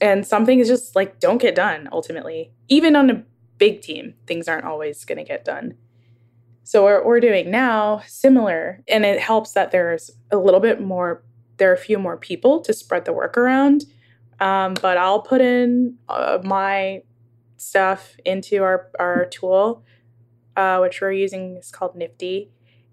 And 0.00 0.26
something 0.26 0.58
is 0.58 0.68
just 0.68 0.96
like 0.96 1.20
don't 1.20 1.40
get 1.40 1.54
done 1.54 1.88
ultimately. 1.92 2.52
Even 2.68 2.96
on 2.96 3.10
a 3.10 3.22
big 3.58 3.82
team, 3.82 4.14
things 4.26 4.48
aren't 4.48 4.64
always 4.64 5.04
gonna 5.04 5.24
get 5.24 5.44
done. 5.44 5.74
So 6.64 6.84
what 6.84 7.04
we're 7.04 7.20
doing 7.20 7.50
now, 7.50 8.02
similar, 8.06 8.82
and 8.88 9.04
it 9.04 9.20
helps 9.20 9.52
that 9.52 9.72
there's 9.72 10.10
a 10.30 10.36
little 10.36 10.60
bit 10.60 10.80
more, 10.80 11.22
there 11.62 11.70
are 11.70 11.74
a 11.74 11.78
few 11.78 11.96
more 11.96 12.16
people 12.16 12.60
to 12.60 12.72
spread 12.72 13.04
the 13.04 13.12
work 13.12 13.38
around. 13.38 13.84
Um, 14.40 14.74
but 14.82 14.98
I'll 14.98 15.22
put 15.22 15.40
in 15.40 15.96
uh, 16.08 16.40
my 16.42 17.02
stuff 17.56 18.16
into 18.24 18.64
our, 18.64 18.90
our 18.98 19.26
tool, 19.26 19.84
uh, 20.56 20.78
which 20.78 21.00
we're 21.00 21.12
using 21.12 21.56
is 21.56 21.70
called 21.70 21.94
Nifty. 21.94 22.50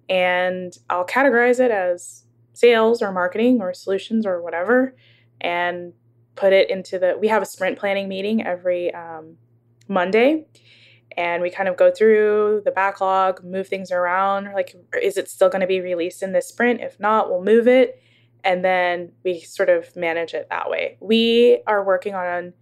And 0.08 0.78
I'll 0.88 1.08
categorize 1.08 1.60
it 1.60 1.72
as 1.72 2.26
sales 2.54 3.02
or 3.02 3.12
marketing 3.12 3.60
or 3.60 3.74
solutions 3.74 4.24
or 4.24 4.40
whatever 4.40 4.96
and 5.42 5.94
put 6.36 6.54
it 6.54 6.70
into 6.70 7.00
the. 7.00 7.18
We 7.20 7.30
have 7.30 7.42
a 7.42 7.48
sprint 7.48 7.80
planning 7.80 8.08
meeting 8.08 8.46
every 8.46 8.94
um, 8.94 9.38
Monday. 9.88 10.46
And 11.18 11.42
we 11.42 11.50
kind 11.50 11.68
of 11.68 11.76
go 11.76 11.90
through 11.90 12.62
the 12.66 12.72
backlog, 12.72 13.44
move 13.44 13.68
things 13.68 13.92
around. 13.92 14.54
Like, 14.54 14.76
is 15.02 15.18
it 15.18 15.28
still 15.28 15.50
going 15.50 15.62
to 15.62 15.68
be 15.68 15.82
released 15.82 16.22
in 16.22 16.34
this 16.34 16.48
sprint? 16.48 16.82
If 16.82 17.00
not, 17.00 17.32
we'll 17.32 17.44
move 17.44 17.68
it. 17.68 18.04
And 18.44 18.64
then 18.64 19.12
we 19.24 19.42
sort 19.42 19.70
of 19.70 19.96
manage 19.96 20.34
it 20.34 20.48
that 20.50 20.70
way. 20.70 20.98
We 21.00 21.62
are 21.68 21.84
working 21.84 22.16
on 22.16 22.54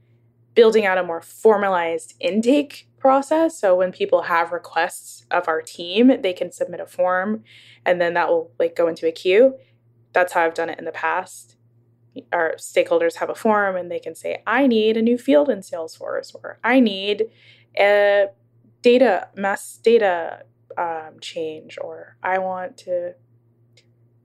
building 0.56 0.86
out 0.86 0.98
a 0.98 1.04
more 1.04 1.22
formalized 1.22 2.16
intake 2.20 2.90
process. 2.98 3.60
So 3.60 3.76
when 3.76 3.92
people 3.92 4.24
have 4.24 4.52
requests 4.52 5.26
of 5.30 5.48
our 5.48 5.62
team, 5.62 6.22
they 6.22 6.34
can 6.34 6.52
submit 6.52 6.80
a 6.80 6.88
form 6.88 7.44
and 7.86 8.02
then 8.02 8.16
that 8.16 8.28
will 8.28 8.52
like 8.58 8.76
go 8.76 8.88
into 8.88 9.08
a 9.08 9.12
queue. 9.12 9.56
That's 10.14 10.34
how 10.34 10.42
I've 10.42 10.56
done 10.56 10.70
it 10.70 10.80
in 10.80 10.86
the 10.86 10.92
past. 10.92 11.58
Our 12.34 12.56
stakeholders 12.58 13.18
have 13.18 13.30
a 13.30 13.36
form 13.36 13.76
and 13.76 13.92
they 13.92 14.00
can 14.00 14.16
say, 14.16 14.42
I 14.48 14.66
need 14.66 14.98
a 14.98 15.02
new 15.04 15.18
field 15.18 15.48
in 15.48 15.60
Salesforce 15.60 16.34
or 16.34 16.58
I 16.64 16.80
need 16.80 17.28
a 17.80 18.30
data 18.82 19.28
mass 19.36 19.78
data 19.78 20.44
um, 20.78 21.20
change 21.22 21.78
or 21.80 22.18
I 22.24 22.40
want 22.40 22.78
to 22.80 23.14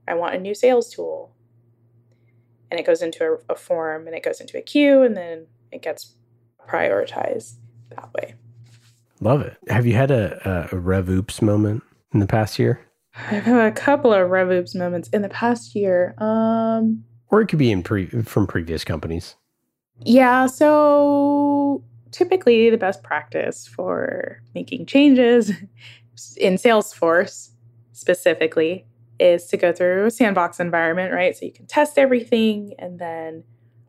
I 0.07 0.15
want 0.15 0.35
a 0.35 0.39
new 0.39 0.55
sales 0.55 0.89
tool. 0.89 1.31
And 2.73 2.79
it 2.79 2.87
goes 2.87 3.03
into 3.03 3.23
a, 3.23 3.53
a 3.53 3.55
form 3.55 4.07
and 4.07 4.15
it 4.15 4.23
goes 4.23 4.41
into 4.41 4.57
a 4.57 4.61
queue 4.63 5.03
and 5.03 5.15
then 5.15 5.45
it 5.71 5.83
gets 5.83 6.15
prioritized 6.67 7.57
that 7.91 8.11
way. 8.15 8.33
Love 9.19 9.41
it. 9.41 9.55
Have 9.67 9.85
you 9.85 9.93
had 9.93 10.09
a, 10.09 10.69
a, 10.73 10.75
a 10.75 10.79
Rev 10.79 11.07
Oops 11.07 11.39
moment 11.43 11.83
in 12.15 12.19
the 12.19 12.25
past 12.25 12.57
year? 12.57 12.83
I've 13.29 13.43
had 13.43 13.67
a 13.67 13.71
couple 13.71 14.11
of 14.11 14.27
Rev 14.27 14.49
Oops 14.49 14.73
moments 14.73 15.07
in 15.09 15.21
the 15.21 15.29
past 15.29 15.75
year. 15.75 16.15
Um, 16.17 17.03
or 17.27 17.41
it 17.41 17.45
could 17.45 17.59
be 17.59 17.71
in 17.71 17.83
pre- 17.83 18.07
from 18.07 18.47
previous 18.47 18.83
companies. 18.83 19.35
Yeah. 19.99 20.47
So 20.47 21.83
typically, 22.09 22.71
the 22.71 22.77
best 22.77 23.03
practice 23.03 23.67
for 23.67 24.41
making 24.55 24.87
changes 24.87 25.51
in 26.37 26.55
Salesforce 26.55 27.51
specifically 27.91 28.87
is 29.19 29.45
to 29.47 29.57
go 29.57 29.71
through 29.71 30.05
a 30.05 30.11
sandbox 30.11 30.59
environment, 30.59 31.13
right? 31.13 31.35
So 31.35 31.45
you 31.45 31.53
can 31.53 31.65
test 31.65 31.97
everything 31.97 32.73
and 32.79 32.99
then 32.99 33.43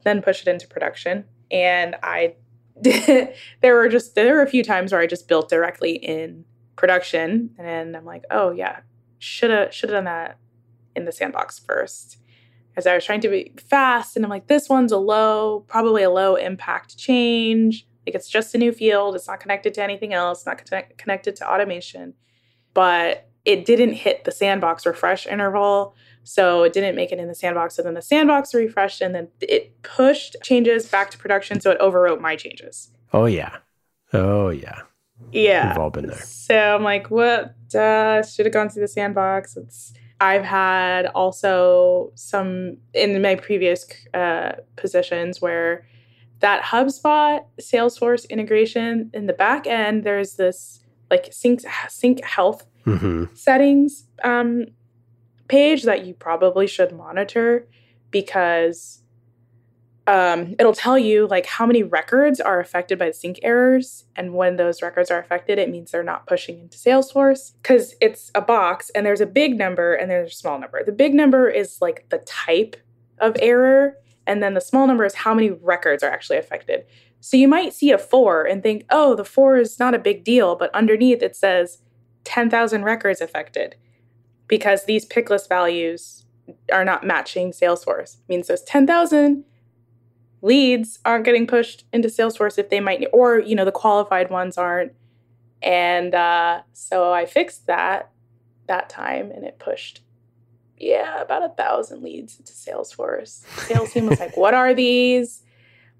then 0.04 0.22
push 0.22 0.42
it 0.42 0.48
into 0.48 0.68
production. 0.68 1.24
And 1.50 1.96
I 2.02 2.34
there 2.80 3.74
were 3.74 3.88
just 3.88 4.14
there 4.14 4.34
were 4.34 4.42
a 4.42 4.48
few 4.48 4.64
times 4.64 4.92
where 4.92 5.00
I 5.00 5.06
just 5.06 5.28
built 5.28 5.48
directly 5.48 5.92
in 5.94 6.44
production, 6.76 7.50
and 7.58 7.96
I'm 7.96 8.04
like, 8.04 8.24
oh 8.30 8.50
yeah, 8.50 8.80
should 9.18 9.50
have 9.50 9.72
should 9.72 9.90
have 9.90 9.98
done 9.98 10.04
that 10.04 10.38
in 10.96 11.04
the 11.04 11.12
sandbox 11.12 11.58
first, 11.58 12.18
as 12.76 12.86
I 12.86 12.94
was 12.94 13.04
trying 13.04 13.20
to 13.20 13.28
be 13.28 13.52
fast, 13.68 14.16
and 14.16 14.24
I'm 14.24 14.30
like, 14.30 14.48
this 14.48 14.68
one's 14.68 14.92
a 14.92 14.98
low, 14.98 15.64
probably 15.68 16.02
a 16.02 16.10
low 16.10 16.34
impact 16.34 16.98
change. 16.98 17.86
Like 18.06 18.16
it's 18.16 18.28
just 18.28 18.54
a 18.54 18.58
new 18.58 18.72
field. 18.72 19.14
It's 19.14 19.28
not 19.28 19.40
connected 19.40 19.72
to 19.74 19.82
anything 19.82 20.12
else. 20.12 20.44
Not 20.44 20.62
connect- 20.62 20.98
connected 20.98 21.36
to 21.36 21.50
automation, 21.50 22.14
but 22.74 23.30
it 23.44 23.64
didn't 23.64 23.92
hit 23.92 24.24
the 24.24 24.32
sandbox 24.32 24.86
refresh 24.86 25.26
interval. 25.26 25.94
So 26.22 26.62
it 26.62 26.72
didn't 26.72 26.96
make 26.96 27.12
it 27.12 27.18
in 27.18 27.28
the 27.28 27.34
sandbox. 27.34 27.74
So 27.74 27.82
then 27.82 27.94
the 27.94 28.02
sandbox 28.02 28.54
refreshed 28.54 29.02
and 29.02 29.14
then 29.14 29.28
it 29.40 29.82
pushed 29.82 30.36
changes 30.42 30.88
back 30.88 31.10
to 31.10 31.18
production. 31.18 31.60
So 31.60 31.70
it 31.70 31.78
overwrote 31.80 32.20
my 32.20 32.34
changes. 32.36 32.90
Oh, 33.12 33.26
yeah. 33.26 33.58
Oh, 34.12 34.48
yeah. 34.48 34.82
Yeah. 35.32 35.68
We've 35.68 35.78
all 35.78 35.90
been 35.90 36.06
there. 36.06 36.22
So 36.22 36.56
I'm 36.56 36.82
like, 36.82 37.10
what? 37.10 37.54
Uh, 37.74 38.22
should 38.22 38.46
have 38.46 38.52
gone 38.52 38.70
through 38.70 38.82
the 38.82 38.88
sandbox. 38.88 39.56
It's, 39.56 39.92
I've 40.20 40.44
had 40.44 41.06
also 41.06 42.12
some 42.14 42.78
in 42.94 43.20
my 43.20 43.34
previous 43.34 43.86
uh, 44.14 44.52
positions 44.76 45.42
where 45.42 45.86
that 46.40 46.62
HubSpot 46.62 47.44
Salesforce 47.60 48.28
integration 48.30 49.10
in 49.12 49.26
the 49.26 49.32
back 49.32 49.66
end, 49.66 50.04
there's 50.04 50.36
this 50.36 50.80
like 51.10 51.28
sync 51.32 51.60
sync 51.88 52.24
health 52.24 52.66
mm-hmm. 52.86 53.34
settings 53.34 54.06
um, 54.22 54.66
page 55.48 55.82
that 55.84 56.06
you 56.06 56.14
probably 56.14 56.66
should 56.66 56.92
monitor 56.92 57.66
because 58.10 59.02
um, 60.06 60.54
it'll 60.58 60.74
tell 60.74 60.98
you 60.98 61.26
like 61.26 61.46
how 61.46 61.64
many 61.64 61.82
records 61.82 62.38
are 62.38 62.60
affected 62.60 62.98
by 62.98 63.10
sync 63.10 63.38
errors 63.42 64.04
and 64.16 64.34
when 64.34 64.56
those 64.56 64.82
records 64.82 65.10
are 65.10 65.18
affected 65.18 65.58
it 65.58 65.70
means 65.70 65.90
they're 65.90 66.02
not 66.02 66.26
pushing 66.26 66.58
into 66.58 66.76
salesforce 66.76 67.52
because 67.62 67.94
it's 68.00 68.30
a 68.34 68.42
box 68.42 68.90
and 68.94 69.06
there's 69.06 69.22
a 69.22 69.26
big 69.26 69.56
number 69.56 69.94
and 69.94 70.10
there's 70.10 70.32
a 70.32 70.36
small 70.36 70.58
number 70.58 70.84
the 70.84 70.92
big 70.92 71.14
number 71.14 71.48
is 71.48 71.78
like 71.80 72.06
the 72.10 72.18
type 72.18 72.76
of 73.18 73.34
error 73.40 73.94
and 74.26 74.42
then 74.42 74.54
the 74.54 74.60
small 74.60 74.86
number 74.86 75.04
is 75.04 75.14
how 75.14 75.32
many 75.32 75.50
records 75.50 76.02
are 76.02 76.10
actually 76.10 76.36
affected 76.38 76.84
so 77.20 77.38
you 77.38 77.48
might 77.48 77.72
see 77.72 77.90
a 77.90 77.96
four 77.96 78.44
and 78.44 78.62
think 78.62 78.84
oh 78.90 79.14
the 79.14 79.24
four 79.24 79.56
is 79.56 79.78
not 79.78 79.94
a 79.94 79.98
big 79.98 80.22
deal 80.22 80.54
but 80.54 80.74
underneath 80.74 81.22
it 81.22 81.34
says 81.34 81.78
10000 82.24 82.84
records 82.84 83.20
affected 83.20 83.76
because 84.48 84.84
these 84.84 85.06
picklist 85.06 85.48
values 85.48 86.24
are 86.72 86.84
not 86.84 87.04
matching 87.04 87.52
Salesforce. 87.52 88.16
Means 88.28 88.48
those 88.48 88.62
10,000 88.62 89.44
leads 90.42 90.98
aren't 91.04 91.24
getting 91.24 91.46
pushed 91.46 91.84
into 91.92 92.08
Salesforce 92.08 92.58
if 92.58 92.68
they 92.68 92.80
might, 92.80 93.06
or 93.12 93.38
you 93.38 93.54
know, 93.54 93.64
the 93.64 93.72
qualified 93.72 94.30
ones 94.30 94.58
aren't. 94.58 94.92
And 95.62 96.14
uh, 96.14 96.60
so 96.72 97.12
I 97.12 97.24
fixed 97.24 97.66
that 97.66 98.10
that 98.66 98.88
time, 98.88 99.30
and 99.30 99.44
it 99.44 99.58
pushed, 99.58 100.02
yeah, 100.78 101.20
about 101.20 101.42
a 101.42 101.48
thousand 101.50 102.02
leads 102.02 102.38
into 102.38 102.52
Salesforce. 102.52 103.44
Sales 103.66 103.92
team 103.92 104.06
was 104.06 104.20
like, 104.20 104.36
"What 104.36 104.52
are 104.54 104.74
these?" 104.74 105.42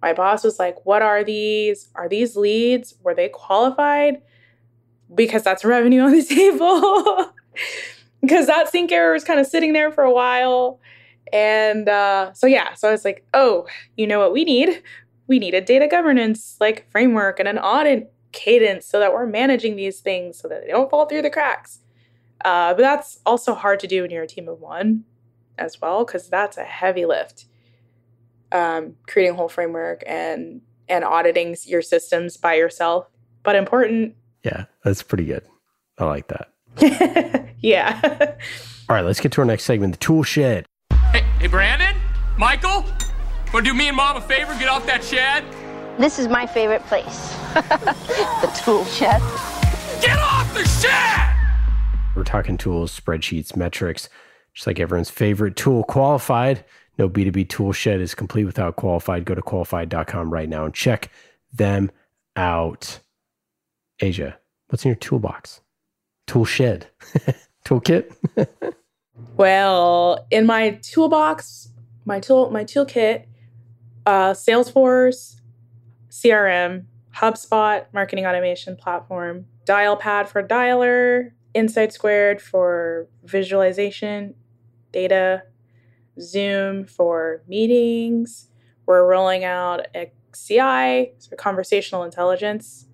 My 0.02 0.12
boss 0.12 0.44
was 0.44 0.58
like, 0.58 0.84
"What 0.84 1.00
are 1.00 1.24
these? 1.24 1.88
Are 1.94 2.08
these 2.08 2.36
leads? 2.36 2.94
Were 3.02 3.14
they 3.14 3.30
qualified?" 3.30 4.20
Because 5.12 5.42
that's 5.42 5.64
revenue 5.64 6.02
on 6.02 6.12
the 6.12 6.22
table. 6.24 7.32
because 8.20 8.46
that 8.46 8.70
sync 8.70 8.92
error 8.92 9.12
was 9.12 9.24
kind 9.24 9.40
of 9.40 9.46
sitting 9.46 9.72
there 9.72 9.90
for 9.90 10.04
a 10.04 10.12
while. 10.12 10.80
And 11.32 11.88
uh, 11.88 12.32
so, 12.32 12.46
yeah, 12.46 12.74
so 12.74 12.88
I 12.88 12.92
was 12.92 13.04
like, 13.04 13.26
oh, 13.34 13.66
you 13.96 14.06
know 14.06 14.18
what 14.18 14.32
we 14.32 14.44
need? 14.44 14.82
We 15.26 15.38
need 15.38 15.54
a 15.54 15.60
data 15.60 15.88
governance 15.88 16.56
like 16.60 16.90
framework 16.90 17.38
and 17.38 17.48
an 17.48 17.58
audit 17.58 18.12
cadence 18.32 18.86
so 18.86 18.98
that 18.98 19.12
we're 19.12 19.26
managing 19.26 19.76
these 19.76 20.00
things 20.00 20.38
so 20.38 20.48
that 20.48 20.62
they 20.62 20.68
don't 20.68 20.90
fall 20.90 21.06
through 21.06 21.22
the 21.22 21.30
cracks. 21.30 21.80
Uh, 22.44 22.74
but 22.74 22.82
that's 22.82 23.20
also 23.24 23.54
hard 23.54 23.80
to 23.80 23.86
do 23.86 24.02
when 24.02 24.10
you're 24.10 24.24
a 24.24 24.28
team 24.28 24.48
of 24.48 24.60
one 24.60 25.04
as 25.56 25.80
well, 25.80 26.04
because 26.04 26.28
that's 26.28 26.58
a 26.58 26.64
heavy 26.64 27.06
lift. 27.06 27.46
Um, 28.52 28.94
creating 29.08 29.34
a 29.34 29.36
whole 29.36 29.48
framework 29.48 30.04
and 30.06 30.60
and 30.86 31.02
auditing 31.02 31.56
your 31.64 31.80
systems 31.80 32.36
by 32.36 32.54
yourself, 32.54 33.08
but 33.42 33.56
important. 33.56 34.14
Yeah, 34.44 34.66
that's 34.84 35.02
pretty 35.02 35.24
good. 35.24 35.42
I 35.98 36.04
like 36.04 36.28
that. 36.28 37.48
yeah. 37.60 38.00
All 38.88 38.96
right, 38.96 39.04
let's 39.04 39.20
get 39.20 39.32
to 39.32 39.40
our 39.40 39.46
next 39.46 39.64
segment, 39.64 39.94
the 39.94 39.98
tool 39.98 40.22
shed. 40.22 40.66
Hey, 41.12 41.22
hey, 41.38 41.46
Brandon, 41.46 41.96
Michael, 42.36 42.84
want 43.52 43.64
to 43.64 43.72
do 43.72 43.74
me 43.74 43.88
and 43.88 43.96
mom 43.96 44.16
a 44.16 44.20
favor? 44.20 44.54
Get 44.58 44.68
off 44.68 44.84
that 44.86 45.02
shed. 45.02 45.44
This 45.98 46.18
is 46.18 46.28
my 46.28 46.46
favorite 46.46 46.82
place. 46.82 47.34
the 47.54 48.60
tool 48.62 48.84
shed. 48.84 49.22
Get 50.02 50.18
off 50.18 50.52
the 50.52 50.64
shed. 50.64 51.30
We're 52.14 52.24
talking 52.24 52.58
tools, 52.58 52.98
spreadsheets, 52.98 53.56
metrics, 53.56 54.08
just 54.52 54.66
like 54.66 54.78
everyone's 54.78 55.10
favorite 55.10 55.56
tool, 55.56 55.84
Qualified. 55.84 56.64
No 56.98 57.08
B2B 57.08 57.48
tool 57.48 57.72
shed 57.72 58.00
is 58.00 58.14
complete 58.14 58.44
without 58.44 58.76
Qualified. 58.76 59.24
Go 59.24 59.34
to 59.34 59.42
qualified.com 59.42 60.32
right 60.32 60.48
now 60.48 60.64
and 60.64 60.74
check 60.74 61.10
them 61.52 61.90
out. 62.36 63.00
Asia, 64.00 64.38
what's 64.68 64.84
in 64.84 64.88
your 64.88 64.96
toolbox? 64.96 65.60
tool 66.26 66.44
shed. 66.44 66.88
Toolkit? 67.64 68.14
Well 69.36 70.26
in 70.30 70.44
my 70.44 70.80
toolbox 70.82 71.68
my 72.04 72.18
tool 72.18 72.50
my 72.50 72.64
toolkit 72.64 73.26
uh, 74.06 74.32
salesforce 74.32 75.40
crm 76.10 76.86
hubspot 77.14 77.86
marketing 77.92 78.26
automation 78.26 78.74
platform 78.74 79.46
dialpad 79.66 80.26
for 80.26 80.42
dialer 80.42 81.30
insight 81.54 81.92
squared 81.92 82.42
for 82.42 83.08
visualization 83.24 84.34
data 84.92 85.44
zoom 86.20 86.84
for 86.84 87.42
meetings. 87.46 88.48
We're 88.86 89.08
rolling 89.08 89.44
out 89.44 89.86
xci 89.94 91.10
so 91.18 91.36
conversational 91.36 92.02
intelligence 92.02 92.86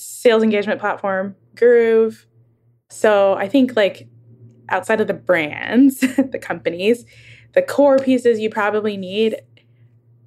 sales 0.00 0.42
engagement 0.42 0.80
platform 0.80 1.36
groove 1.54 2.26
so 2.90 3.34
I 3.34 3.48
think 3.48 3.76
like 3.76 4.08
outside 4.68 5.00
of 5.00 5.06
the 5.06 5.14
brands, 5.14 6.00
the 6.00 6.38
companies, 6.40 7.06
the 7.54 7.62
core 7.62 7.98
pieces 7.98 8.40
you 8.40 8.50
probably 8.50 8.96
need 8.96 9.40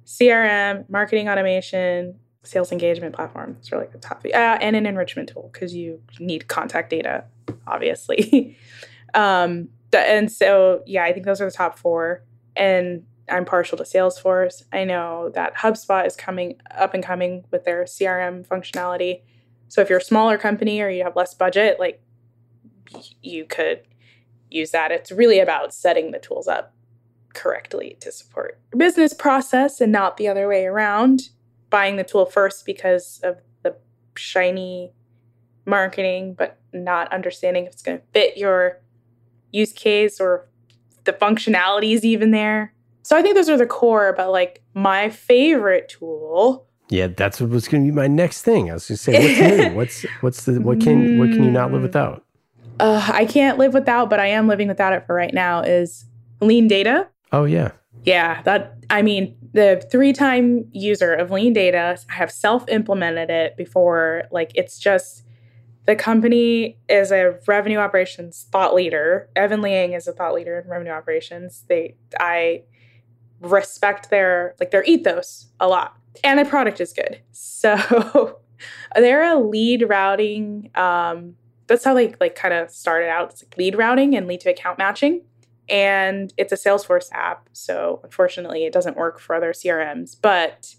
CRM, 0.06 0.88
marketing 0.88 1.28
automation, 1.28 2.18
sales 2.42 2.72
engagement 2.72 3.14
platform. 3.14 3.56
It's 3.58 3.70
really 3.70 3.86
the 3.92 3.98
top, 3.98 4.24
uh, 4.24 4.58
and 4.60 4.76
an 4.76 4.86
enrichment 4.86 5.28
tool 5.28 5.50
because 5.52 5.74
you 5.74 6.00
need 6.18 6.48
contact 6.48 6.90
data, 6.90 7.24
obviously. 7.66 8.56
um, 9.14 9.68
and 9.92 10.30
so, 10.30 10.82
yeah, 10.86 11.04
I 11.04 11.12
think 11.12 11.24
those 11.24 11.40
are 11.40 11.46
the 11.46 11.52
top 11.56 11.78
four. 11.78 12.24
And 12.56 13.04
I'm 13.28 13.44
partial 13.44 13.78
to 13.78 13.84
Salesforce. 13.84 14.64
I 14.72 14.84
know 14.84 15.30
that 15.34 15.54
HubSpot 15.56 16.06
is 16.06 16.16
coming 16.16 16.56
up 16.70 16.92
and 16.94 17.02
coming 17.02 17.44
with 17.50 17.64
their 17.64 17.84
CRM 17.84 18.46
functionality. 18.46 19.22
So 19.74 19.80
if 19.80 19.90
you're 19.90 19.98
a 19.98 20.04
smaller 20.04 20.38
company 20.38 20.80
or 20.80 20.88
you 20.88 21.02
have 21.02 21.16
less 21.16 21.34
budget, 21.34 21.80
like 21.80 22.00
you 23.20 23.44
could 23.44 23.80
use 24.48 24.70
that. 24.70 24.92
It's 24.92 25.10
really 25.10 25.40
about 25.40 25.74
setting 25.74 26.12
the 26.12 26.20
tools 26.20 26.46
up 26.46 26.72
correctly 27.34 27.96
to 27.98 28.12
support 28.12 28.60
your 28.72 28.78
business 28.78 29.12
process 29.12 29.80
and 29.80 29.90
not 29.90 30.16
the 30.16 30.28
other 30.28 30.46
way 30.46 30.64
around. 30.64 31.22
Buying 31.70 31.96
the 31.96 32.04
tool 32.04 32.24
first 32.24 32.64
because 32.64 33.18
of 33.24 33.38
the 33.64 33.74
shiny 34.14 34.92
marketing, 35.66 36.34
but 36.34 36.60
not 36.72 37.12
understanding 37.12 37.66
if 37.66 37.72
it's 37.72 37.82
going 37.82 37.98
to 37.98 38.04
fit 38.12 38.36
your 38.36 38.80
use 39.50 39.72
case 39.72 40.20
or 40.20 40.48
the 41.02 41.12
functionalities 41.12 42.04
even 42.04 42.30
there. 42.30 42.72
So 43.02 43.16
I 43.16 43.22
think 43.22 43.34
those 43.34 43.48
are 43.48 43.56
the 43.56 43.66
core, 43.66 44.14
but 44.16 44.30
like 44.30 44.62
my 44.72 45.10
favorite 45.10 45.88
tool. 45.88 46.68
Yeah, 46.90 47.08
that's 47.08 47.40
what 47.40 47.50
was 47.50 47.66
going 47.66 47.86
to 47.86 47.90
be 47.90 47.96
my 47.96 48.06
next 48.06 48.42
thing. 48.42 48.70
I 48.70 48.74
was 48.74 48.86
going 48.86 48.96
to 48.96 49.02
say, 49.02 49.12
what's 49.12 49.58
new? 49.58 49.74
What's 49.74 50.02
what's 50.20 50.44
the 50.44 50.60
what 50.60 50.80
can 50.80 51.18
what 51.18 51.30
can 51.30 51.42
you 51.42 51.50
not 51.50 51.72
live 51.72 51.80
mm. 51.80 51.84
without? 51.84 52.24
uh, 52.80 53.10
I 53.12 53.24
can't 53.24 53.58
live 53.58 53.74
without, 53.74 54.10
but 54.10 54.20
I 54.20 54.26
am 54.26 54.48
living 54.48 54.68
without 54.68 54.92
it 54.92 55.06
for 55.06 55.14
right 55.14 55.32
now 55.32 55.60
is 55.62 56.06
LeanData. 56.40 57.06
Oh, 57.32 57.44
yeah. 57.44 57.72
Yeah, 58.04 58.42
that 58.42 58.76
I 58.90 59.02
mean, 59.02 59.36
the 59.52 59.86
three 59.90 60.12
time 60.12 60.66
user 60.72 61.14
of 61.14 61.30
LeanData, 61.30 62.04
I 62.10 62.12
have 62.12 62.30
self 62.30 62.68
implemented 62.68 63.30
it 63.30 63.56
before. 63.56 64.24
Like, 64.30 64.52
it's 64.54 64.78
just 64.78 65.24
the 65.86 65.96
company 65.96 66.78
is 66.88 67.12
a 67.12 67.38
revenue 67.46 67.78
operations 67.78 68.46
thought 68.50 68.74
leader. 68.74 69.30
Evan 69.36 69.62
Liang 69.62 69.92
is 69.92 70.06
a 70.06 70.12
thought 70.12 70.34
leader 70.34 70.58
in 70.58 70.68
revenue 70.68 70.92
operations. 70.92 71.64
They, 71.68 71.96
I 72.18 72.64
respect 73.40 74.10
their 74.10 74.54
like 74.60 74.70
their 74.70 74.84
ethos 74.84 75.48
a 75.60 75.68
lot, 75.68 75.96
and 76.22 76.38
the 76.38 76.44
product 76.44 76.80
is 76.80 76.92
good. 76.92 77.20
So 77.32 78.38
they're 78.94 79.24
a 79.24 79.38
lead 79.38 79.88
routing 79.88 80.70
um, 80.74 81.34
that's 81.66 81.84
how 81.84 81.94
they 81.94 82.14
like 82.20 82.34
kind 82.34 82.54
of 82.54 82.70
started 82.70 83.08
out. 83.08 83.32
It's 83.32 83.42
like 83.42 83.56
lead 83.56 83.76
routing 83.76 84.16
and 84.16 84.26
lead 84.26 84.40
to 84.40 84.50
account 84.50 84.78
matching. 84.78 85.22
And 85.68 86.32
it's 86.36 86.52
a 86.52 86.56
Salesforce 86.56 87.10
app. 87.12 87.48
So 87.52 88.00
unfortunately, 88.04 88.64
it 88.64 88.72
doesn't 88.72 88.96
work 88.96 89.18
for 89.18 89.34
other 89.34 89.52
CRMs, 89.52 90.16
but 90.20 90.74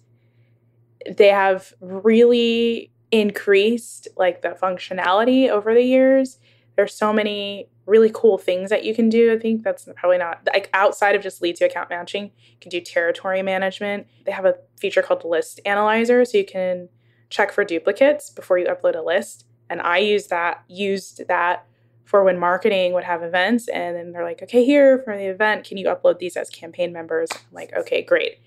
they 1.09 1.29
have 1.29 1.73
really 1.79 2.91
increased 3.11 4.07
like 4.15 4.41
the 4.41 4.49
functionality 4.49 5.49
over 5.49 5.73
the 5.73 5.81
years. 5.81 6.39
There's 6.75 6.93
so 6.93 7.11
many 7.11 7.67
really 7.85 8.11
cool 8.13 8.37
things 8.37 8.69
that 8.69 8.83
you 8.83 8.95
can 8.95 9.09
do. 9.09 9.31
I 9.33 9.39
think 9.39 9.63
that's 9.63 9.87
probably 9.95 10.17
not 10.17 10.41
like 10.53 10.69
outside 10.73 11.15
of 11.15 11.21
just 11.21 11.41
lead 11.41 11.55
to 11.57 11.65
account 11.65 11.89
matching. 11.89 12.25
You 12.25 12.57
can 12.59 12.69
do 12.69 12.81
territory 12.81 13.41
management. 13.41 14.07
They 14.25 14.31
have 14.31 14.45
a 14.45 14.55
feature 14.77 15.01
called 15.01 15.23
List 15.23 15.59
Analyzer, 15.65 16.25
so 16.25 16.37
you 16.37 16.45
can 16.45 16.89
check 17.29 17.51
for 17.51 17.63
duplicates 17.63 18.29
before 18.29 18.57
you 18.57 18.65
upload 18.65 18.95
a 18.95 19.01
list 19.01 19.45
and 19.69 19.81
I 19.81 19.97
used 19.97 20.29
that 20.29 20.63
used 20.67 21.27
that 21.27 21.65
for 22.03 22.23
when 22.23 22.37
marketing 22.37 22.93
would 22.93 23.03
have 23.03 23.23
events 23.23 23.67
and 23.67 23.95
then 23.95 24.11
they're 24.11 24.23
like, 24.23 24.43
okay, 24.43 24.63
here 24.63 24.99
for 24.99 25.17
the 25.17 25.25
event, 25.25 25.65
can 25.65 25.77
you 25.77 25.87
upload 25.87 26.19
these 26.19 26.37
as 26.37 26.49
campaign 26.49 26.93
members? 26.93 27.29
I'm 27.33 27.53
like, 27.53 27.73
okay, 27.75 28.03
great. 28.03 28.39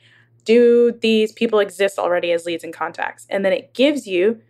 Do 0.45 0.93
these 0.93 1.33
people 1.33 1.59
exist 1.59 1.99
already 1.99 2.33
as 2.33 2.47
leads 2.47 2.65
and 2.65 2.73
contacts? 2.73 3.27
And 3.29 3.45
then 3.45 3.53
it 3.53 3.75
gives 3.75 4.07
you 4.07 4.41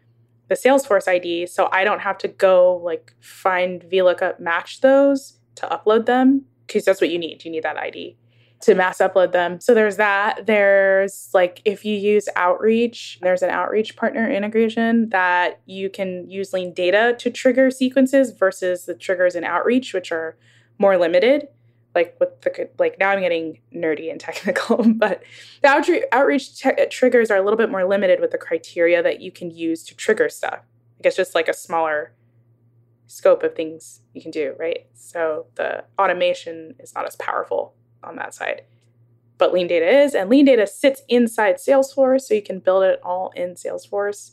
the 0.49 0.55
Salesforce 0.55 1.09
ID. 1.09 1.47
So 1.47 1.69
I 1.73 1.85
don't 1.85 2.01
have 2.01 2.19
to 2.19 2.29
go 2.29 2.77
like 2.77 3.15
find 3.21 3.83
VLOOKUP 3.83 4.41
match 4.41 4.81
those 4.81 5.39
to 5.57 5.67
upload 5.67 6.07
them 6.07 6.45
because 6.67 6.85
that's 6.85 7.01
what 7.01 7.11
you 7.11 7.19
need. 7.19 7.45
You 7.45 7.51
need 7.51 7.65
that 7.65 7.77
ID 7.77 8.17
to 8.61 8.75
mass 8.75 8.99
upload 8.99 9.33
them. 9.33 9.61
So 9.61 9.73
there's 9.75 9.97
that. 9.97 10.47
There's 10.47 11.31
like 11.33 11.63
if 11.65 11.85
you 11.85 11.95
use 11.97 12.29
Outreach, 12.35 13.19
there's 13.23 13.43
an 13.43 13.51
Outreach 13.51 13.97
partner 13.97 14.29
integration 14.29 15.11
that 15.11 15.61
you 15.67 15.89
can 15.89 16.29
use 16.29 16.51
LeanData 16.51 17.19
to 17.19 17.31
trigger 17.31 17.71
sequences 17.71 18.33
versus 18.33 18.87
the 18.87 18.95
triggers 18.95 19.35
in 19.35 19.45
Outreach, 19.45 19.95
which 19.95 20.11
are 20.11 20.37
more 20.79 20.97
limited. 20.99 21.49
Like 21.95 22.17
with 22.21 22.41
the 22.43 22.69
like 22.79 22.99
now 22.99 23.11
I'm 23.11 23.21
getting 23.21 23.59
nerdy 23.75 24.11
and 24.11 24.21
technical, 24.29 24.85
but 24.95 25.23
the 25.63 25.69
outreach, 25.69 26.05
outreach 26.13 26.63
triggers 26.91 27.31
are 27.31 27.37
a 27.37 27.43
little 27.43 27.57
bit 27.57 27.71
more 27.71 27.85
limited 27.85 28.21
with 28.21 28.31
the 28.31 28.39
criteria 28.39 29.03
that 29.03 29.21
you 29.21 29.33
can 29.33 29.51
use 29.51 29.83
to 29.85 29.97
trigger 29.97 30.29
stuff. 30.29 30.61
Like 30.99 31.07
it's 31.07 31.17
just 31.17 31.35
like 31.35 31.49
a 31.49 31.55
smaller 31.55 32.13
scope 33.07 33.43
of 33.43 33.55
things 33.55 34.01
you 34.13 34.21
can 34.21 34.31
do, 34.31 34.55
right? 34.59 34.87
So 34.95 35.47
the 35.55 35.85
automation 35.99 36.75
is 36.79 36.95
not 36.95 37.07
as 37.07 37.17
powerful 37.17 37.75
on 38.03 38.17
that 38.17 38.35
side. 38.35 38.63
But 39.39 39.53
LeanData 39.53 40.05
is, 40.05 40.15
and 40.15 40.31
LeanData 40.31 40.69
sits 40.69 41.03
inside 41.09 41.57
Salesforce, 41.57 42.23
so 42.23 42.35
you 42.35 42.43
can 42.43 42.59
build 42.59 42.83
it 42.83 43.01
all 43.05 43.31
in 43.37 43.55
Salesforce. 43.55 44.33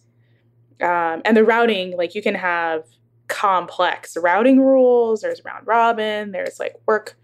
Um, 0.81 1.21
and 1.23 1.37
the 1.37 1.43
routing, 1.43 1.95
like 1.95 2.15
you 2.15 2.21
can 2.21 2.35
have 2.35 2.83
complex 3.27 4.17
routing 4.17 4.59
rules. 4.59 5.21
There's 5.21 5.43
round 5.45 5.65
robin. 5.67 6.31
There's 6.31 6.59
like 6.59 6.75
work 6.85 7.17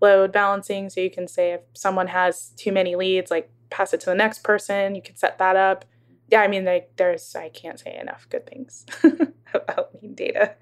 load 0.00 0.32
balancing. 0.32 0.90
So 0.90 1.00
you 1.00 1.10
can 1.10 1.26
say 1.28 1.52
if 1.52 1.60
someone 1.74 2.06
has 2.08 2.50
too 2.56 2.72
many 2.72 2.96
leads, 2.96 3.30
like 3.30 3.50
pass 3.70 3.92
it 3.92 4.00
to 4.00 4.06
the 4.06 4.14
next 4.14 4.42
person. 4.44 4.94
You 4.94 5.02
can 5.02 5.16
set 5.16 5.38
that 5.38 5.56
up. 5.56 5.84
Yeah, 6.30 6.40
I 6.42 6.48
mean, 6.48 6.64
like 6.64 6.90
there's 6.96 7.34
I 7.34 7.48
can't 7.48 7.78
say 7.80 7.96
enough 7.98 8.26
good 8.30 8.46
things 8.46 8.84
about 9.54 10.00
LeanData. 10.02 10.54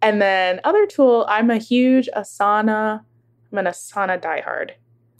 And 0.00 0.20
then 0.20 0.60
other 0.64 0.84
tool, 0.86 1.24
I'm 1.28 1.48
a 1.50 1.58
huge 1.58 2.08
Asana. 2.16 3.04
I'm 3.52 3.58
an 3.58 3.66
Asana 3.66 4.20
diehard. 4.20 4.72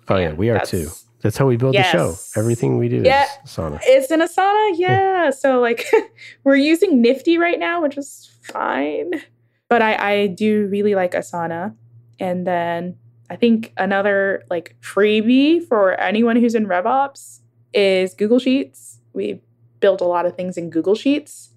Oh 0.09 0.17
yeah, 0.17 0.33
we 0.33 0.51
are 0.51 0.55
That's- 0.55 0.71
too. 0.71 0.89
That's 1.23 1.37
how 1.37 1.47
we 1.47 1.57
build 1.57 1.77
the 1.77 1.85
show. 1.85 2.17
Everything 2.35 2.79
we 2.79 2.89
do 2.89 3.03
Yeah. 3.05 3.27
is 3.45 3.53
Asana. 3.53 3.79
It's 3.85 4.11
in 4.11 4.19
Asana, 4.19 4.73
yeah. 4.75 5.31
So 5.31 5.61
like 5.61 5.87
we're 6.45 6.57
using 6.57 7.01
Nifty 7.01 7.39
right 7.39 7.61
now, 7.61 7.81
which 7.81 7.97
is 7.97 8.29
fine. 8.43 9.13
But 9.69 9.83
I, 9.83 9.95
I 10.15 10.27
do 10.27 10.67
really 10.67 10.97
like 10.97 11.13
Asana. 11.13 11.77
And 12.19 12.45
then 12.45 12.97
I 13.33 13.37
think 13.37 13.73
another 13.79 14.45
like 14.51 14.77
freebie 14.83 15.66
for 15.66 15.99
anyone 15.99 16.37
who's 16.37 16.55
in 16.55 16.66
RevOps 16.66 17.40
is 17.73 18.12
Google 18.12 18.38
Sheets. 18.38 19.01
We 19.14 19.40
built 19.81 20.03
a 20.03 20.05
lot 20.05 20.27
of 20.27 20.37
things 20.37 20.59
in 20.59 20.68
Google 20.68 20.95
Sheets. 20.95 21.49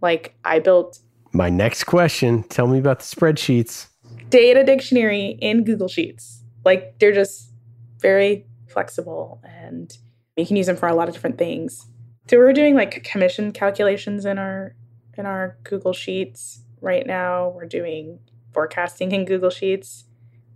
Like 0.00 0.36
I 0.44 0.60
built 0.60 1.00
My 1.32 1.50
next 1.50 1.84
question, 1.84 2.44
tell 2.44 2.68
me 2.68 2.78
about 2.78 3.00
the 3.00 3.04
spreadsheets. 3.06 3.88
data 4.30 4.62
dictionary 4.62 5.36
in 5.40 5.64
Google 5.64 5.88
Sheets. 5.88 6.44
Like 6.64 7.00
they're 7.00 7.12
just 7.12 7.50
very 7.98 8.46
flexible 8.68 9.42
and 9.42 9.98
you 10.36 10.46
can 10.46 10.54
use 10.54 10.66
them 10.66 10.76
for 10.76 10.88
a 10.88 10.94
lot 10.94 11.08
of 11.08 11.14
different 11.14 11.36
things. 11.36 11.84
So 12.30 12.38
we're 12.38 12.52
doing 12.52 12.76
like 12.76 13.02
commission 13.02 13.50
calculations 13.50 14.24
in 14.24 14.38
our 14.38 14.76
in 15.18 15.26
our 15.26 15.58
Google 15.64 15.94
Sheets 15.94 16.60
right 16.80 17.04
now. 17.04 17.48
We're 17.48 17.66
doing 17.66 18.20
forecasting 18.52 19.10
in 19.10 19.24
Google 19.24 19.50
Sheets 19.50 20.04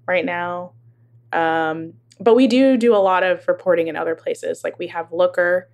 right 0.09 0.25
now. 0.25 0.73
Um, 1.33 1.93
but 2.19 2.35
we 2.35 2.49
do 2.49 2.77
do 2.77 2.97
a 2.97 2.99
lot 2.99 3.23
of 3.23 3.47
reporting 3.47 3.87
in 3.87 3.95
other 3.95 4.15
places. 4.15 4.65
Like 4.65 4.79
we 4.79 4.89
have 4.89 5.13
Looker. 5.13 5.69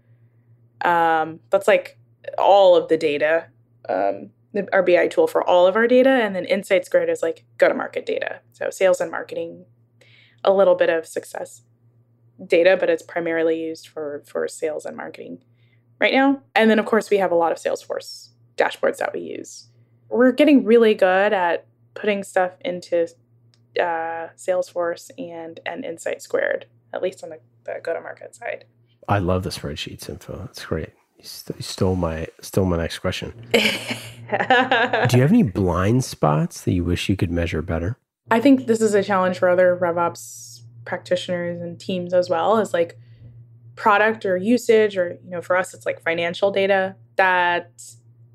Um, 0.84 1.40
that's 1.50 1.68
like 1.68 1.98
all 2.36 2.76
of 2.76 2.88
the 2.88 2.98
data. 2.98 3.46
Um, 3.88 4.30
the, 4.52 4.68
our 4.72 4.82
BI 4.82 5.08
tool 5.08 5.26
for 5.26 5.42
all 5.42 5.66
of 5.66 5.76
our 5.76 5.88
data, 5.88 6.10
and 6.10 6.34
then 6.34 6.44
Insight 6.44 6.84
Squared 6.84 7.08
is 7.08 7.22
like 7.22 7.44
go 7.58 7.68
to 7.68 7.74
market 7.74 8.06
data. 8.06 8.40
So 8.52 8.70
sales 8.70 9.00
and 9.00 9.10
marketing, 9.10 9.64
a 10.42 10.52
little 10.52 10.74
bit 10.74 10.90
of 10.90 11.06
success 11.06 11.62
data, 12.46 12.76
but 12.78 12.90
it's 12.90 13.02
primarily 13.02 13.60
used 13.60 13.88
for 13.88 14.22
for 14.26 14.46
sales 14.48 14.84
and 14.84 14.96
marketing 14.96 15.42
right 16.00 16.12
now. 16.12 16.42
And 16.54 16.70
then 16.70 16.78
of 16.78 16.86
course 16.86 17.10
we 17.10 17.18
have 17.18 17.32
a 17.32 17.36
lot 17.36 17.52
of 17.52 17.58
Salesforce 17.58 18.30
dashboards 18.56 18.98
that 18.98 19.12
we 19.12 19.20
use. 19.20 19.68
We're 20.08 20.32
getting 20.32 20.64
really 20.64 20.94
good 20.94 21.32
at 21.32 21.66
putting 21.94 22.22
stuff 22.22 22.52
into 22.60 23.08
uh, 23.80 24.28
Salesforce 24.36 25.10
and 25.18 25.60
and 25.66 25.84
Insight 25.84 26.22
Squared, 26.22 26.66
at 26.92 27.02
least 27.02 27.22
on 27.22 27.30
the, 27.30 27.38
the 27.64 27.80
go 27.82 27.94
to 27.94 28.00
market 28.00 28.34
side. 28.34 28.64
I 29.08 29.18
love 29.18 29.42
the 29.42 29.50
spreadsheets 29.50 30.08
info. 30.08 30.38
That's 30.38 30.64
great. 30.64 30.90
You, 31.18 31.24
st- 31.24 31.58
you 31.58 31.62
stole 31.62 31.96
my 31.96 32.26
stole 32.40 32.64
my 32.64 32.76
next 32.76 32.98
question. 32.98 33.32
Do 33.52 33.58
you 35.16 35.22
have 35.22 35.30
any 35.30 35.42
blind 35.42 36.04
spots 36.04 36.62
that 36.62 36.72
you 36.72 36.84
wish 36.84 37.08
you 37.08 37.16
could 37.16 37.30
measure 37.30 37.62
better? 37.62 37.98
I 38.30 38.40
think 38.40 38.66
this 38.66 38.80
is 38.80 38.94
a 38.94 39.02
challenge 39.02 39.38
for 39.38 39.48
other 39.48 39.78
RevOps 39.80 40.62
practitioners 40.84 41.60
and 41.60 41.78
teams 41.78 42.12
as 42.12 42.28
well 42.28 42.58
is 42.58 42.72
like 42.72 42.98
product 43.76 44.24
or 44.24 44.36
usage 44.36 44.96
or 44.96 45.18
you 45.24 45.30
know 45.30 45.42
for 45.42 45.56
us 45.56 45.74
it's 45.74 45.86
like 45.86 46.00
financial 46.02 46.50
data 46.50 46.94
that 47.16 47.82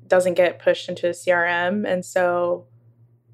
doesn't 0.06 0.34
get 0.34 0.58
pushed 0.58 0.88
into 0.88 1.02
the 1.02 1.12
CRM 1.12 1.88
and 1.88 2.04
so 2.04 2.66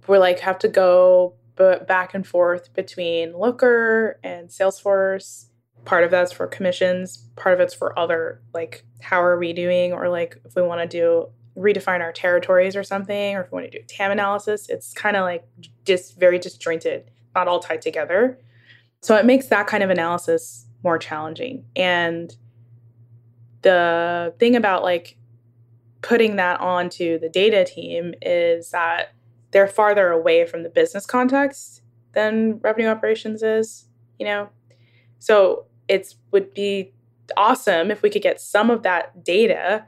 we're 0.07 0.19
like 0.19 0.39
have 0.41 0.59
to 0.59 0.69
go 0.69 1.35
b- 1.57 1.85
back 1.87 2.15
and 2.15 2.27
forth 2.27 2.73
between 2.75 3.37
Looker 3.37 4.19
and 4.23 4.49
Salesforce. 4.49 5.47
Part 5.85 6.03
of 6.03 6.11
that's 6.11 6.33
for 6.33 6.49
commissions 6.49 7.27
part 7.37 7.55
of 7.55 7.61
it's 7.61 7.75
for 7.75 7.97
other 7.99 8.43
like 8.53 8.85
how 9.01 9.23
are 9.23 9.39
we 9.39 9.53
doing? 9.53 9.93
Or 9.93 10.09
like 10.09 10.37
if 10.45 10.57
we 10.57 10.63
want 10.63 10.81
to 10.81 10.89
do 10.89 11.29
redefine 11.57 12.01
our 12.01 12.13
territories 12.13 12.77
or 12.77 12.83
something 12.83 13.35
or 13.35 13.43
if 13.43 13.53
we 13.53 13.57
want 13.57 13.71
to 13.71 13.79
do 13.79 13.85
TAM 13.87 14.11
analysis 14.11 14.69
it's 14.69 14.93
kind 14.93 15.17
of 15.17 15.23
like 15.23 15.43
just 15.87 16.21
very 16.21 16.39
disjointed 16.39 17.11
not 17.35 17.49
all 17.49 17.61
tied 17.61 17.83
together. 17.83 18.39
So 19.03 19.15
it 19.17 19.25
makes 19.25 19.47
that 19.47 19.67
kind 19.67 19.83
of 19.83 19.91
analysis 19.91 20.67
more 20.83 20.99
challenging. 20.99 21.65
And 21.77 22.35
the 23.63 24.35
thing 24.39 24.57
about 24.57 24.83
like 24.83 25.17
putting 26.03 26.37
that 26.37 26.61
onto 26.61 27.19
the 27.19 27.29
data 27.29 27.65
team 27.65 28.15
is 28.23 28.71
that 28.71 29.13
they're 29.51 29.69
farther 29.69 30.11
away 30.11 30.47
from 30.47 30.63
the 30.63 30.69
business 30.69 31.07
context 31.07 31.83
than 32.13 32.59
revenue 32.61 32.89
operations 32.89 33.43
is 33.43 33.87
you 34.19 34.27
know 34.27 34.49
so 35.19 35.67
it 35.89 36.15
would 36.33 36.53
be 36.55 36.93
awesome 37.37 37.91
if 37.91 38.03
we 38.03 38.11
could 38.11 38.23
get 38.23 38.41
some 38.41 38.71
of 38.71 38.83
that 38.83 39.25
data 39.25 39.87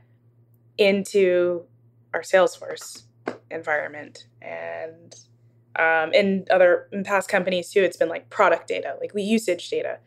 into 0.77 1.65
our 2.15 2.23
Salesforce 2.23 3.03
environment 3.51 4.27
and 4.41 5.17
um, 5.77 6.13
in 6.13 6.45
other 6.51 6.89
in 6.93 7.05
past 7.05 7.29
companies 7.29 7.71
too. 7.71 7.83
It's 7.83 7.97
been 7.97 8.09
like 8.09 8.31
product 8.31 8.69
data, 8.69 8.97
like 9.01 9.13
usage 9.15 9.69
data. 9.69 9.99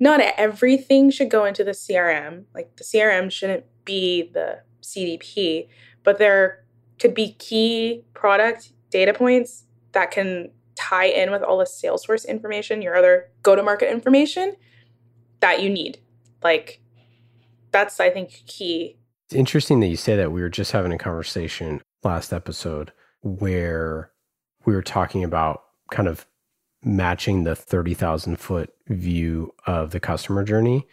Not 0.00 0.20
everything 0.20 1.10
should 1.10 1.30
go 1.30 1.44
into 1.44 1.62
the 1.62 1.72
CRM. 1.72 2.44
Like 2.54 2.76
the 2.76 2.84
CRM 2.84 3.30
shouldn't 3.30 3.64
be 3.84 4.30
the 4.32 4.60
CDP, 4.82 5.68
but 6.02 6.18
there 6.18 6.64
could 6.98 7.14
be 7.14 7.34
key 7.34 8.04
product 8.14 8.72
data 8.92 9.12
points 9.12 9.64
that 9.92 10.10
can 10.12 10.50
tie 10.76 11.06
in 11.06 11.30
with 11.30 11.42
all 11.42 11.58
the 11.58 11.64
Salesforce 11.64 12.26
information, 12.26 12.82
your 12.82 12.94
other 12.94 13.28
go 13.42 13.56
to 13.56 13.62
market 13.62 13.90
information 13.90 14.54
that 15.40 15.62
you 15.62 15.68
need. 15.68 15.98
Like 16.42 16.80
that's 17.72 17.98
I 17.98 18.10
think 18.10 18.42
key. 18.46 18.98
It's 19.26 19.34
interesting 19.34 19.80
that 19.80 19.88
you 19.88 19.96
say 19.96 20.16
that. 20.16 20.30
We 20.30 20.42
were 20.42 20.48
just 20.48 20.72
having 20.72 20.92
a 20.92 20.98
conversation 20.98 21.80
last 22.04 22.32
episode 22.32 22.92
where 23.22 24.10
we 24.64 24.74
were 24.74 24.82
talking 24.82 25.24
about 25.24 25.64
kind 25.90 26.08
of 26.08 26.26
matching 26.84 27.44
the 27.44 27.54
30,000 27.54 28.36
foot 28.38 28.74
view 28.88 29.54
of 29.66 29.90
the 29.92 30.00
customer 30.00 30.42
journey 30.44 30.86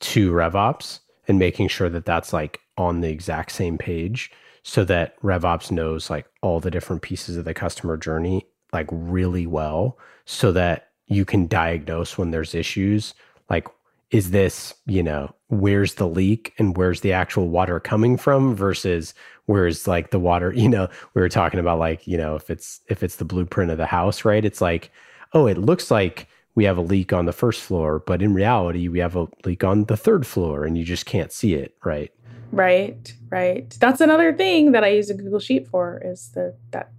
to 0.00 0.32
RevOps 0.32 1.00
and 1.28 1.38
making 1.38 1.68
sure 1.68 1.88
that 1.88 2.06
that's 2.06 2.32
like 2.32 2.60
on 2.76 3.00
the 3.00 3.10
exact 3.10 3.52
same 3.52 3.76
page 3.76 4.30
so 4.62 4.84
that 4.84 5.20
RevOps 5.22 5.70
knows 5.70 6.10
like 6.10 6.26
all 6.42 6.60
the 6.60 6.70
different 6.70 7.02
pieces 7.02 7.36
of 7.36 7.44
the 7.44 7.54
customer 7.54 7.96
journey 7.96 8.46
like 8.72 8.86
really 8.90 9.46
well 9.46 9.98
so 10.24 10.52
that 10.52 10.90
you 11.06 11.24
can 11.24 11.46
diagnose 11.46 12.16
when 12.16 12.30
there's 12.30 12.54
issues 12.54 13.14
like 13.48 13.66
is 14.10 14.30
this 14.30 14.74
you 14.86 15.02
know 15.02 15.32
where's 15.48 15.94
the 15.94 16.06
leak 16.06 16.52
and 16.58 16.76
where's 16.76 17.00
the 17.00 17.12
actual 17.12 17.48
water 17.48 17.80
coming 17.80 18.16
from 18.16 18.54
versus 18.54 19.14
where's 19.46 19.86
like 19.86 20.10
the 20.10 20.18
water 20.18 20.52
you 20.56 20.68
know 20.68 20.88
we 21.14 21.20
were 21.20 21.28
talking 21.28 21.60
about 21.60 21.78
like 21.78 22.06
you 22.06 22.16
know 22.16 22.34
if 22.36 22.50
it's 22.50 22.80
if 22.88 23.02
it's 23.02 23.16
the 23.16 23.24
blueprint 23.24 23.70
of 23.70 23.78
the 23.78 23.86
house 23.86 24.24
right? 24.24 24.44
It's 24.44 24.60
like 24.60 24.90
oh 25.32 25.46
it 25.46 25.58
looks 25.58 25.90
like 25.90 26.28
we 26.56 26.64
have 26.64 26.78
a 26.78 26.82
leak 26.82 27.12
on 27.12 27.26
the 27.26 27.32
first 27.32 27.60
floor 27.60 28.00
but 28.00 28.22
in 28.22 28.34
reality 28.34 28.88
we 28.88 28.98
have 28.98 29.16
a 29.16 29.28
leak 29.44 29.64
on 29.64 29.84
the 29.84 29.96
third 29.96 30.26
floor 30.26 30.64
and 30.64 30.76
you 30.76 30.84
just 30.84 31.06
can't 31.06 31.32
see 31.32 31.54
it 31.54 31.74
right 31.84 32.12
Right, 32.52 33.14
right. 33.30 33.70
That's 33.80 34.00
another 34.00 34.34
thing 34.34 34.72
that 34.72 34.82
I 34.84 34.88
use 34.88 35.10
a 35.10 35.14
Google 35.14 35.40
Sheet 35.40 35.68
for 35.68 36.00
is 36.04 36.30
the 36.30 36.54
that 36.72 36.90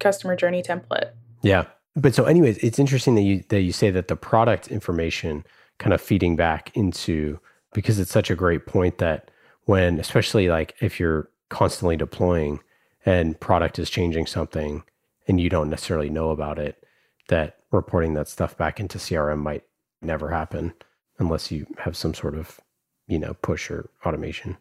customer 0.00 0.34
journey 0.36 0.62
template. 0.62 1.10
Yeah. 1.42 1.64
But 1.94 2.14
so 2.14 2.24
anyways, 2.24 2.58
it's 2.58 2.78
interesting 2.78 3.14
that 3.16 3.22
you 3.22 3.44
that 3.48 3.60
you 3.60 3.72
say 3.72 3.90
that 3.90 4.08
the 4.08 4.16
product 4.16 4.68
information 4.68 5.44
kind 5.78 5.92
of 5.92 6.00
feeding 6.00 6.36
back 6.36 6.74
into 6.74 7.38
because 7.74 7.98
it's 7.98 8.10
such 8.10 8.30
a 8.30 8.34
great 8.34 8.66
point 8.66 8.98
that 8.98 9.30
when 9.64 9.98
especially 9.98 10.48
like 10.48 10.74
if 10.80 10.98
you're 10.98 11.28
constantly 11.48 11.96
deploying 11.96 12.60
and 13.04 13.38
product 13.40 13.78
is 13.78 13.90
changing 13.90 14.26
something 14.26 14.82
and 15.28 15.40
you 15.40 15.48
don't 15.48 15.70
necessarily 15.70 16.08
know 16.08 16.30
about 16.30 16.58
it, 16.58 16.82
that 17.28 17.58
reporting 17.70 18.14
that 18.14 18.28
stuff 18.28 18.56
back 18.56 18.80
into 18.80 18.98
CRM 18.98 19.38
might 19.38 19.64
never 20.00 20.30
happen 20.30 20.72
unless 21.18 21.50
you 21.50 21.66
have 21.78 21.96
some 21.96 22.14
sort 22.14 22.34
of, 22.34 22.60
you 23.06 23.18
know, 23.18 23.34
push 23.34 23.70
or 23.70 23.90
automation. 24.04 24.56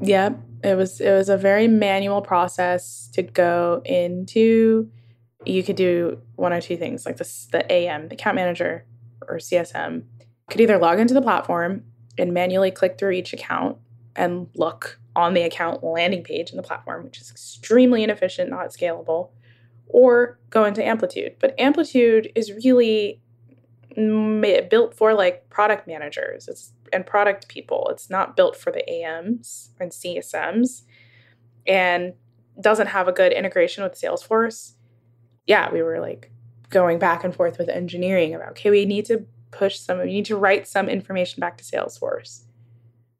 Yep. 0.00 0.40
It 0.64 0.76
was 0.76 1.00
it 1.00 1.12
was 1.12 1.28
a 1.28 1.36
very 1.36 1.68
manual 1.68 2.22
process 2.22 3.08
to 3.14 3.22
go 3.22 3.82
into 3.84 4.90
you 5.44 5.62
could 5.62 5.76
do 5.76 6.20
one 6.34 6.52
or 6.52 6.60
two 6.60 6.76
things 6.76 7.06
like 7.06 7.18
this 7.18 7.46
the 7.52 7.70
AM, 7.70 8.08
the 8.08 8.14
account 8.14 8.36
manager 8.36 8.84
or 9.28 9.36
CSM 9.36 10.04
could 10.50 10.60
either 10.60 10.78
log 10.78 10.98
into 10.98 11.14
the 11.14 11.22
platform 11.22 11.84
and 12.18 12.32
manually 12.32 12.70
click 12.70 12.98
through 12.98 13.12
each 13.12 13.32
account 13.32 13.78
and 14.14 14.48
look 14.54 14.98
on 15.14 15.34
the 15.34 15.42
account 15.42 15.82
landing 15.82 16.22
page 16.22 16.50
in 16.50 16.56
the 16.56 16.62
platform, 16.62 17.04
which 17.04 17.20
is 17.20 17.30
extremely 17.30 18.02
inefficient, 18.02 18.50
not 18.50 18.68
scalable, 18.68 19.30
or 19.88 20.38
go 20.50 20.64
into 20.64 20.84
Amplitude. 20.84 21.36
But 21.40 21.58
Amplitude 21.58 22.32
is 22.34 22.52
really 22.64 23.20
built 23.94 24.94
for 24.94 25.14
like 25.14 25.48
product 25.48 25.86
managers 25.86 26.48
it's, 26.48 26.72
and 26.92 27.06
product 27.06 27.48
people. 27.48 27.88
It's 27.90 28.10
not 28.10 28.36
built 28.36 28.56
for 28.56 28.70
the 28.70 28.88
AMs 28.88 29.70
and 29.80 29.90
CSMs 29.90 30.82
and 31.66 32.14
doesn't 32.60 32.88
have 32.88 33.08
a 33.08 33.12
good 33.12 33.32
integration 33.32 33.84
with 33.84 34.00
Salesforce. 34.00 34.74
Yeah, 35.46 35.72
we 35.72 35.82
were 35.82 36.00
like 36.00 36.30
going 36.70 36.98
back 36.98 37.24
and 37.24 37.34
forth 37.34 37.58
with 37.58 37.68
engineering 37.68 38.34
about 38.34 38.50
okay, 38.50 38.70
we 38.70 38.84
need 38.84 39.04
to 39.06 39.26
push 39.50 39.78
some, 39.78 39.98
we 39.98 40.06
need 40.06 40.26
to 40.26 40.36
write 40.36 40.66
some 40.66 40.88
information 40.88 41.40
back 41.40 41.56
to 41.58 41.64
Salesforce. 41.64 42.44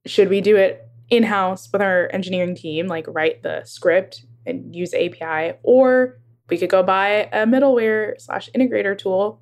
Should 0.05 0.29
we 0.29 0.40
do 0.40 0.57
it 0.57 0.88
in 1.09 1.22
house 1.22 1.68
with 1.72 1.83
our 1.83 2.09
engineering 2.12 2.55
team, 2.55 2.87
like 2.87 3.07
write 3.09 3.42
the 3.42 3.62
script 3.64 4.24
and 4.44 4.74
use 4.74 4.92
API, 4.94 5.59
or 5.62 6.18
we 6.48 6.59
could 6.59 6.70
go 6.70 6.83
buy 6.83 7.29
a 7.33 7.46
middleware 7.46 8.20
slash 8.20 8.48
integrator 8.55 8.96
tool. 8.96 9.40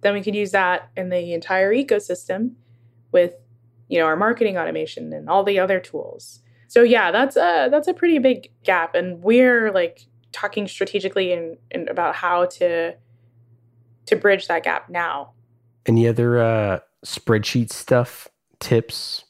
Then 0.00 0.14
we 0.14 0.22
could 0.22 0.34
use 0.34 0.52
that 0.52 0.90
in 0.96 1.08
the 1.08 1.32
entire 1.32 1.72
ecosystem 1.72 2.52
with 3.10 3.34
you 3.88 3.98
know 3.98 4.04
our 4.04 4.16
marketing 4.16 4.56
automation 4.56 5.12
and 5.12 5.28
all 5.28 5.44
the 5.44 5.58
other 5.58 5.80
tools. 5.80 6.40
So 6.68 6.82
yeah, 6.82 7.10
that's 7.10 7.36
a 7.36 7.68
that's 7.70 7.88
a 7.88 7.94
pretty 7.94 8.18
big 8.18 8.50
gap, 8.64 8.94
and 8.94 9.22
we're 9.22 9.72
like 9.72 10.06
talking 10.32 10.68
strategically 10.68 11.32
and, 11.32 11.56
and 11.70 11.88
about 11.88 12.14
how 12.14 12.46
to 12.46 12.94
to 14.06 14.16
bridge 14.16 14.48
that 14.48 14.64
gap 14.64 14.88
now. 14.88 15.32
Any 15.86 16.06
other 16.06 16.38
uh, 16.38 16.80
spreadsheet 17.04 17.70
stuff, 17.70 18.28
tips, 18.60 19.24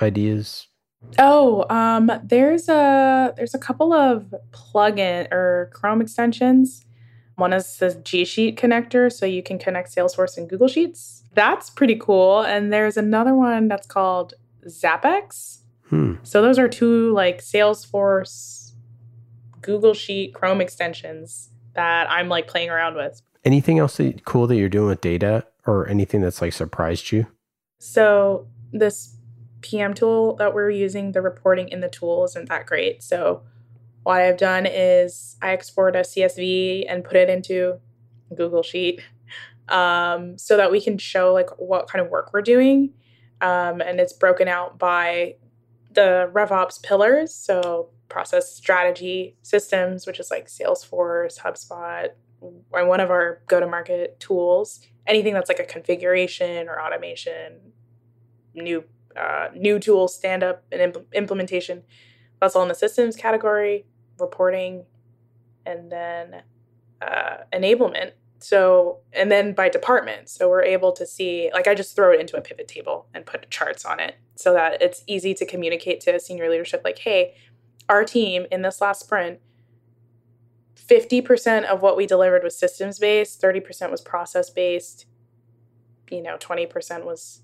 ideas? 0.00 0.68
Oh, 1.18 1.66
um, 1.68 2.10
there's 2.24 2.68
a 2.68 3.34
there's 3.36 3.54
a 3.54 3.58
couple 3.58 3.92
of 3.92 4.34
plugin 4.50 5.30
or 5.32 5.70
Chrome 5.74 6.00
extensions. 6.00 6.84
One 7.36 7.52
is 7.52 7.76
the 7.78 7.94
G 7.94 8.24
Sheet 8.24 8.56
connector, 8.56 9.12
so 9.12 9.26
you 9.26 9.42
can 9.42 9.58
connect 9.58 9.94
Salesforce 9.94 10.36
and 10.36 10.48
Google 10.48 10.68
Sheets. 10.68 11.21
That's 11.34 11.70
pretty 11.70 11.96
cool. 11.96 12.42
And 12.42 12.72
there's 12.72 12.96
another 12.96 13.34
one 13.34 13.68
that's 13.68 13.86
called 13.86 14.34
Xappex. 14.66 15.60
Hmm. 15.88 16.14
So 16.22 16.42
those 16.42 16.58
are 16.58 16.68
two 16.68 17.12
like 17.12 17.38
Salesforce, 17.38 18.72
Google 19.60 19.94
Sheet, 19.94 20.34
Chrome 20.34 20.60
extensions 20.60 21.50
that 21.74 22.10
I'm 22.10 22.28
like 22.28 22.46
playing 22.46 22.70
around 22.70 22.96
with. 22.96 23.22
Anything 23.44 23.78
else 23.78 23.96
that, 23.96 24.24
cool 24.24 24.46
that 24.46 24.56
you're 24.56 24.68
doing 24.68 24.88
with 24.88 25.00
data 25.00 25.46
or 25.66 25.88
anything 25.88 26.20
that's 26.20 26.40
like 26.40 26.52
surprised 26.52 27.12
you? 27.12 27.26
So 27.78 28.46
this 28.72 29.16
PM 29.62 29.94
tool 29.94 30.36
that 30.36 30.54
we're 30.54 30.70
using, 30.70 31.12
the 31.12 31.22
reporting 31.22 31.68
in 31.68 31.80
the 31.80 31.88
tool 31.88 32.24
isn't 32.24 32.48
that 32.48 32.66
great. 32.66 33.02
So 33.02 33.42
what 34.02 34.20
I've 34.20 34.36
done 34.36 34.66
is 34.66 35.36
I 35.40 35.52
export 35.52 35.96
a 35.96 36.00
CSV 36.00 36.84
and 36.88 37.04
put 37.04 37.16
it 37.16 37.30
into 37.30 37.78
Google 38.34 38.62
Sheet 38.62 39.00
um, 39.72 40.38
so 40.38 40.56
that 40.56 40.70
we 40.70 40.80
can 40.80 40.98
show 40.98 41.32
like 41.32 41.48
what 41.58 41.88
kind 41.88 42.04
of 42.04 42.10
work 42.10 42.32
we're 42.32 42.42
doing. 42.42 42.90
Um, 43.40 43.80
and 43.80 43.98
it's 43.98 44.12
broken 44.12 44.46
out 44.46 44.78
by 44.78 45.36
the 45.92 46.30
RevOps 46.32 46.80
pillars. 46.82 47.34
So 47.34 47.88
process 48.08 48.54
strategy 48.54 49.36
systems, 49.42 50.06
which 50.06 50.20
is 50.20 50.30
like 50.30 50.46
Salesforce, 50.46 51.40
HubSpot, 51.40 52.10
and 52.42 52.88
one 52.88 53.00
of 53.00 53.10
our 53.10 53.42
go-to-market 53.48 54.20
tools. 54.20 54.80
Anything 55.06 55.34
that's 55.34 55.48
like 55.48 55.58
a 55.58 55.64
configuration 55.64 56.68
or 56.68 56.80
automation, 56.80 57.72
new 58.54 58.84
uh, 59.16 59.48
new 59.54 59.78
tools 59.78 60.14
stand 60.14 60.42
up 60.42 60.64
and 60.70 60.92
impl- 60.92 61.12
implementation. 61.12 61.82
That's 62.40 62.54
all 62.56 62.62
in 62.62 62.68
the 62.68 62.74
systems 62.74 63.16
category, 63.16 63.84
reporting, 64.18 64.84
and 65.66 65.90
then 65.90 66.42
uh, 67.00 67.38
enablement. 67.52 68.12
So, 68.42 68.98
and 69.12 69.30
then 69.30 69.52
by 69.52 69.68
department. 69.68 70.28
So 70.28 70.48
we're 70.48 70.62
able 70.62 70.92
to 70.92 71.06
see, 71.06 71.50
like, 71.52 71.66
I 71.66 71.74
just 71.74 71.94
throw 71.94 72.12
it 72.12 72.20
into 72.20 72.36
a 72.36 72.40
pivot 72.40 72.68
table 72.68 73.06
and 73.14 73.24
put 73.24 73.50
charts 73.50 73.84
on 73.84 74.00
it 74.00 74.16
so 74.34 74.52
that 74.54 74.82
it's 74.82 75.04
easy 75.06 75.34
to 75.34 75.46
communicate 75.46 76.00
to 76.02 76.18
senior 76.18 76.50
leadership, 76.50 76.82
like, 76.84 76.98
hey, 76.98 77.34
our 77.88 78.04
team 78.04 78.46
in 78.50 78.62
this 78.62 78.80
last 78.80 79.00
sprint, 79.00 79.40
50% 80.76 81.64
of 81.64 81.82
what 81.82 81.96
we 81.96 82.06
delivered 82.06 82.42
was 82.42 82.58
systems 82.58 82.98
based, 82.98 83.40
30% 83.40 83.90
was 83.90 84.00
process 84.00 84.50
based, 84.50 85.06
you 86.10 86.22
know, 86.22 86.36
20% 86.36 87.04
was 87.04 87.42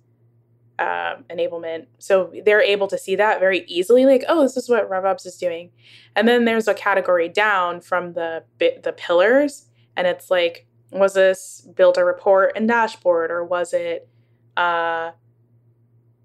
uh, 0.78 1.16
enablement. 1.28 1.86
So 1.98 2.32
they're 2.44 2.62
able 2.62 2.86
to 2.88 2.98
see 2.98 3.16
that 3.16 3.40
very 3.40 3.64
easily, 3.66 4.06
like, 4.06 4.24
oh, 4.28 4.42
this 4.42 4.56
is 4.56 4.68
what 4.68 4.88
RevOps 4.88 5.26
is 5.26 5.36
doing. 5.36 5.70
And 6.14 6.28
then 6.28 6.44
there's 6.44 6.68
a 6.68 6.74
category 6.74 7.28
down 7.28 7.80
from 7.80 8.12
the 8.12 8.44
the 8.58 8.94
pillars, 8.96 9.66
and 9.96 10.06
it's 10.06 10.30
like, 10.30 10.67
was 10.90 11.14
this 11.14 11.66
build 11.76 11.98
a 11.98 12.04
report 12.04 12.52
and 12.56 12.68
dashboard, 12.68 13.30
or 13.30 13.44
was 13.44 13.72
it 13.72 14.08
uh, 14.56 15.12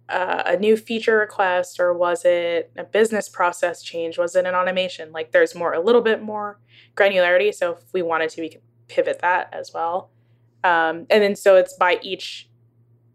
uh, 0.10 0.44
a 0.46 0.58
new 0.58 0.78
feature 0.78 1.18
request, 1.18 1.80
or 1.80 1.94
was 1.94 2.26
it 2.26 2.72
a 2.78 2.84
business 2.84 3.30
process 3.30 3.82
change? 3.82 4.18
Was 4.18 4.36
it 4.36 4.46
an 4.46 4.56
automation? 4.56 5.12
Like, 5.12 5.32
there's 5.32 5.56
more, 5.56 5.74
a 5.74 5.82
little 5.82 6.02
bit 6.02 6.22
more 6.22 6.60
granularity. 6.96 7.54
So 7.54 7.74
if 7.74 7.80
we 7.94 8.02
wanted 8.02 8.30
to, 8.32 8.42
we 8.42 8.50
could 8.50 8.62
pivot 8.88 9.20
that 9.20 9.50
as 9.54 9.74
well. 9.74 10.12
Um, 10.64 11.08
and 11.10 11.22
then 11.22 11.36
so 11.36 11.56
it's 11.58 11.74
by 11.74 12.00
each 12.02 12.50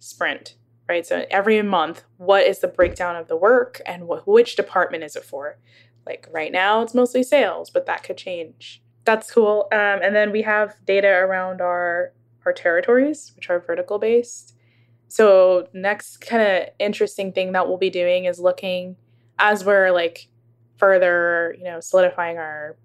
sprint 0.00 0.54
right? 0.88 1.06
So 1.06 1.26
every 1.30 1.60
month, 1.62 2.04
what 2.16 2.46
is 2.46 2.60
the 2.60 2.68
breakdown 2.68 3.14
of 3.14 3.28
the 3.28 3.36
work 3.36 3.80
and 3.84 4.04
wh- 4.04 4.26
which 4.26 4.56
department 4.56 5.04
is 5.04 5.14
it 5.16 5.24
for? 5.24 5.58
Like 6.06 6.28
right 6.32 6.50
now, 6.50 6.80
it's 6.80 6.94
mostly 6.94 7.22
sales, 7.22 7.70
but 7.70 7.86
that 7.86 8.02
could 8.02 8.16
change. 8.16 8.82
That's 9.08 9.30
cool. 9.30 9.68
Um, 9.72 10.00
and 10.02 10.14
then 10.14 10.32
we 10.32 10.42
have 10.42 10.76
data 10.84 11.08
around 11.08 11.62
our 11.62 12.12
our 12.44 12.52
territories, 12.52 13.32
which 13.36 13.48
are 13.48 13.58
vertical 13.58 13.98
based. 13.98 14.54
So 15.08 15.66
next 15.72 16.18
kind 16.18 16.42
of 16.42 16.68
interesting 16.78 17.32
thing 17.32 17.52
that 17.52 17.66
we'll 17.66 17.78
be 17.78 17.88
doing 17.88 18.26
is 18.26 18.38
looking 18.38 18.96
as 19.38 19.64
we're 19.64 19.92
like 19.92 20.28
further, 20.76 21.56
you 21.58 21.64
know, 21.64 21.80
solidifying 21.80 22.36
our 22.36 22.76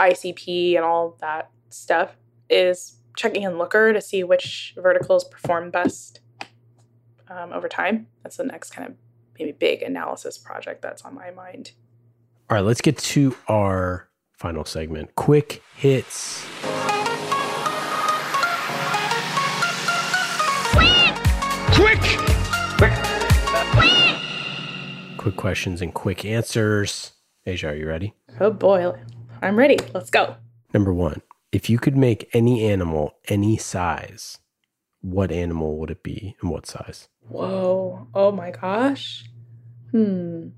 ICP 0.00 0.74
and 0.74 0.84
all 0.84 1.16
that 1.20 1.48
stuff 1.68 2.16
is 2.50 2.96
checking 3.16 3.44
in 3.44 3.56
Looker 3.56 3.92
to 3.92 4.00
see 4.00 4.24
which 4.24 4.74
verticals 4.76 5.22
perform 5.22 5.70
best 5.70 6.22
um, 7.28 7.52
over 7.52 7.68
time. 7.68 8.08
That's 8.24 8.36
the 8.36 8.42
next 8.42 8.70
kind 8.70 8.88
of 8.88 8.96
maybe 9.38 9.52
big 9.52 9.82
analysis 9.82 10.38
project 10.38 10.82
that's 10.82 11.02
on 11.02 11.14
my 11.14 11.30
mind. 11.30 11.70
All 12.50 12.56
right, 12.56 12.64
let's 12.64 12.80
get 12.80 12.98
to 12.98 13.36
our 13.46 14.08
final 14.42 14.64
segment 14.64 15.14
quick 15.14 15.62
hits. 15.76 16.44
Quick! 21.72 22.02
Quick! 22.76 22.92
Quick 25.16 25.36
questions 25.36 25.80
and 25.80 25.94
quick 25.94 26.24
answers. 26.24 27.12
Asia, 27.46 27.68
are 27.68 27.76
you 27.76 27.86
ready? 27.86 28.14
Oh 28.40 28.50
boy, 28.50 28.92
I'm 29.40 29.54
ready. 29.54 29.78
Let's 29.94 30.10
go. 30.10 30.34
Number 30.74 30.92
one, 30.92 31.22
if 31.52 31.70
you 31.70 31.78
could 31.78 31.96
make 31.96 32.28
any 32.32 32.68
animal 32.68 33.14
any 33.28 33.56
size, 33.56 34.38
what 35.02 35.30
animal 35.30 35.78
would 35.78 35.92
it 35.92 36.02
be 36.02 36.34
and 36.40 36.50
what 36.50 36.66
size? 36.66 37.08
Whoa. 37.28 38.08
Oh 38.12 38.32
my 38.32 38.50
gosh. 38.50 39.24
Hmm. 39.92 40.48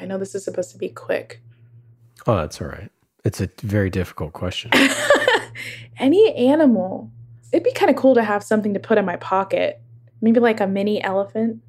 I 0.00 0.06
know 0.06 0.18
this 0.18 0.34
is 0.34 0.42
supposed 0.44 0.72
to 0.72 0.78
be 0.78 0.88
quick. 0.88 1.40
Oh, 2.26 2.34
that's 2.38 2.60
all 2.60 2.66
right. 2.66 2.90
It's 3.26 3.40
a 3.40 3.48
very 3.62 3.90
difficult 3.90 4.32
question. 4.32 4.70
Any 5.98 6.34
animal. 6.34 7.10
It'd 7.52 7.64
be 7.64 7.72
kind 7.72 7.90
of 7.90 7.96
cool 7.96 8.14
to 8.14 8.22
have 8.22 8.42
something 8.42 8.74
to 8.74 8.80
put 8.80 8.98
in 8.98 9.04
my 9.04 9.16
pocket. 9.16 9.80
Maybe 10.20 10.40
like 10.40 10.60
a 10.60 10.66
mini 10.66 11.02
elephant. 11.02 11.62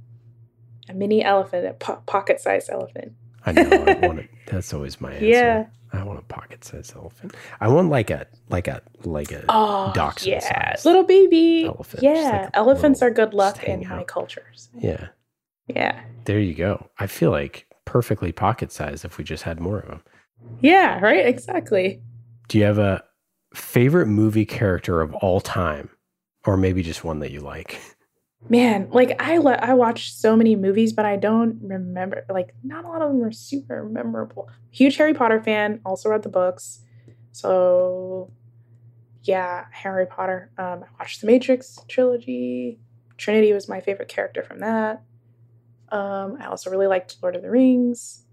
A 0.90 0.94
mini 0.94 1.24
elephant, 1.24 1.66
a 1.68 1.74
po- 1.74 2.02
pocket 2.06 2.40
sized 2.40 2.70
elephant. 2.70 3.14
I 3.46 3.52
know. 3.54 3.62
I 3.70 3.94
want 4.08 4.20
it. 4.20 4.30
That's 4.48 4.74
always 4.74 5.00
my 5.02 5.14
answer. 5.14 5.26
Yeah. 5.26 5.66
I 5.94 6.04
want 6.04 6.20
a 6.20 6.24
pocket-sized 6.24 6.94
elephant. 6.98 7.34
I 7.62 7.70
want 7.70 7.90
like 7.90 8.10
a 8.10 8.28
like 8.50 8.68
a 8.68 8.82
like 9.06 9.32
a 9.32 9.46
Oh, 9.48 9.94
dachshund 9.96 10.28
yeah. 10.34 10.72
size. 10.74 10.84
Little 10.86 11.04
baby. 11.06 11.64
elephant, 11.64 12.04
Yeah. 12.04 12.42
like 12.44 12.50
Elephants 12.56 13.02
little- 13.02 13.14
are 13.14 13.26
good 13.26 13.34
luck 13.34 13.64
in 13.64 13.88
my 13.88 14.00
out. 14.00 14.08
cultures. 14.08 14.68
Yeah. 14.78 15.08
Yeah. 15.68 16.02
There 16.26 16.40
you 16.42 16.54
go. 16.56 16.90
I 17.00 17.08
feel 17.08 17.32
like 17.32 17.68
perfectly 17.86 18.34
pocket-sized 18.34 19.06
if 19.06 19.18
we 19.18 19.24
just 19.24 19.44
had 19.44 19.62
more 19.62 19.80
of 19.80 19.88
them. 19.88 20.04
Yeah, 20.62 21.00
right? 21.00 21.26
Exactly. 21.26 22.02
Do 22.48 22.58
you 22.58 22.64
have 22.64 22.78
a 22.78 23.04
favorite 23.54 24.08
movie 24.08 24.46
character 24.46 25.02
of 25.02 25.14
all 25.16 25.40
time, 25.40 25.90
or 26.46 26.58
maybe 26.58 26.84
just 26.84 27.04
one 27.04 27.20
that 27.20 27.32
you 27.32 27.42
like? 27.42 27.80
Man, 28.50 28.88
like 28.92 29.22
I 29.22 29.38
le- 29.38 29.60
I 29.60 29.74
watch 29.74 30.14
so 30.14 30.36
many 30.36 30.56
movies, 30.56 30.94
but 30.94 31.06
I 31.06 31.18
don't 31.18 31.60
remember. 31.62 32.26
Like, 32.30 32.54
not 32.64 32.86
a 32.86 32.88
lot 32.88 33.02
of 33.02 33.12
them 33.12 33.24
are 33.24 33.32
super 33.32 33.84
memorable. 33.84 34.50
Huge 34.72 34.96
Harry 34.98 35.14
Potter 35.14 35.42
fan. 35.42 35.82
Also 35.86 36.10
read 36.10 36.24
the 36.24 36.30
books. 36.30 36.82
So, 37.32 38.32
yeah, 39.24 39.66
Harry 39.72 40.06
Potter. 40.06 40.52
Um, 40.58 40.84
I 40.84 40.88
watched 41.00 41.22
the 41.22 41.28
Matrix 41.28 41.78
trilogy. 41.88 42.80
Trinity 43.18 43.52
was 43.54 43.68
my 43.68 43.82
favorite 43.82 44.08
character 44.08 44.44
from 44.44 44.60
that. 44.60 45.02
Um, 45.90 46.38
I 46.40 46.46
also 46.46 46.70
really 46.70 46.88
liked 46.88 47.18
Lord 47.22 47.36
of 47.36 47.42
the 47.42 47.50
Rings. 47.50 48.24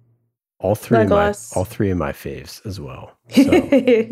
All 0.60 0.74
three 0.74 1.02
of 1.02 1.08
my 1.10 1.34
all 1.56 1.64
three 1.64 1.90
of 1.90 1.98
my 1.98 2.12
faves 2.12 2.64
as 2.64 2.80
well. 2.80 3.18
So, 3.34 4.08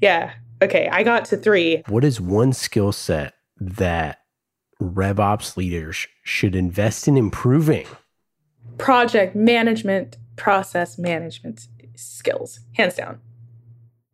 yeah. 0.00 0.32
Okay, 0.62 0.88
I 0.90 1.02
got 1.02 1.24
to 1.26 1.36
three. 1.36 1.82
what 1.88 2.04
is 2.04 2.20
one 2.20 2.52
skill 2.52 2.92
set 2.92 3.34
that 3.58 4.18
RevOps 4.80 5.56
leaders 5.56 6.06
should 6.22 6.54
invest 6.56 7.06
in 7.08 7.16
improving? 7.16 7.86
project 8.78 9.36
management 9.36 10.16
process 10.36 10.98
management 10.98 11.68
skills 11.94 12.60
hands 12.74 12.94
down 12.94 13.20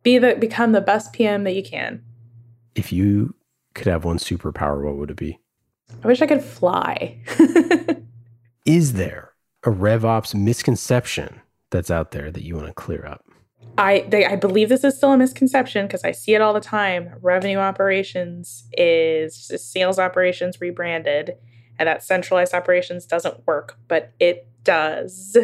be 0.03 0.17
the 0.17 0.35
become 0.35 0.73
the 0.73 0.81
best 0.81 1.13
pm 1.13 1.43
that 1.45 1.53
you 1.53 1.63
can 1.63 2.03
If 2.75 2.91
you 2.91 3.35
could 3.73 3.87
have 3.87 4.03
one 4.03 4.17
superpower, 4.17 4.83
what 4.83 4.97
would 4.97 5.11
it 5.11 5.17
be? 5.17 5.39
I 6.03 6.07
wish 6.07 6.21
I 6.21 6.27
could 6.27 6.43
fly. 6.43 7.19
Is 8.65 8.93
there 8.93 9.31
a 9.63 9.69
RevOps 9.69 10.35
misconception 10.35 11.41
that's 11.69 11.91
out 11.91 12.11
there 12.11 12.31
that 12.31 12.43
you 12.43 12.55
want 12.55 12.67
to 12.67 12.73
clear 12.73 13.05
up? 13.05 13.25
I 13.77 14.05
they, 14.09 14.25
I 14.25 14.35
believe 14.35 14.69
this 14.69 14.83
is 14.83 14.97
still 14.97 15.13
a 15.13 15.17
misconception 15.17 15.87
because 15.87 16.03
I 16.03 16.11
see 16.11 16.33
it 16.33 16.41
all 16.41 16.53
the 16.53 16.59
time. 16.59 17.15
Revenue 17.21 17.57
operations 17.57 18.67
is 18.73 19.51
sales 19.55 19.99
operations 19.99 20.59
rebranded, 20.59 21.35
and 21.77 21.87
that 21.87 22.03
centralized 22.03 22.53
operations 22.53 23.05
doesn't 23.05 23.45
work, 23.47 23.77
but 23.87 24.11
it 24.19 24.47
does. 24.63 25.37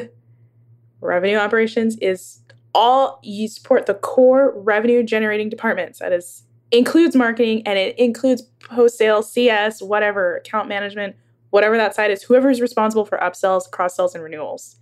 Revenue 1.01 1.37
operations 1.37 1.97
is 1.99 2.41
all 2.73 3.19
you 3.23 3.47
support 3.47 3.85
the 3.85 3.93
core 3.93 4.53
revenue 4.55 5.03
generating 5.03 5.49
departments. 5.49 5.99
That 5.99 6.11
is 6.11 6.43
includes 6.71 7.15
marketing 7.15 7.61
and 7.65 7.79
it 7.79 7.97
includes 7.97 8.41
post 8.41 8.97
sales, 8.97 9.31
CS, 9.31 9.81
whatever, 9.81 10.37
account 10.37 10.67
management, 10.67 11.15
whatever 11.51 11.77
that 11.77 11.95
side 11.95 12.11
is, 12.11 12.23
whoever 12.23 12.49
is 12.49 12.59
responsible 12.59 13.05
for 13.05 13.17
upsells, 13.19 13.69
cross 13.69 13.95
sells, 13.95 14.13
and 14.13 14.23
renewals. 14.23 14.77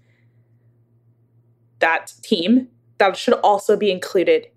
That 1.83 2.13
team 2.23 2.69
that 2.97 3.17
should 3.17 3.33
also 3.33 3.75
be 3.75 3.91
included 3.91 4.47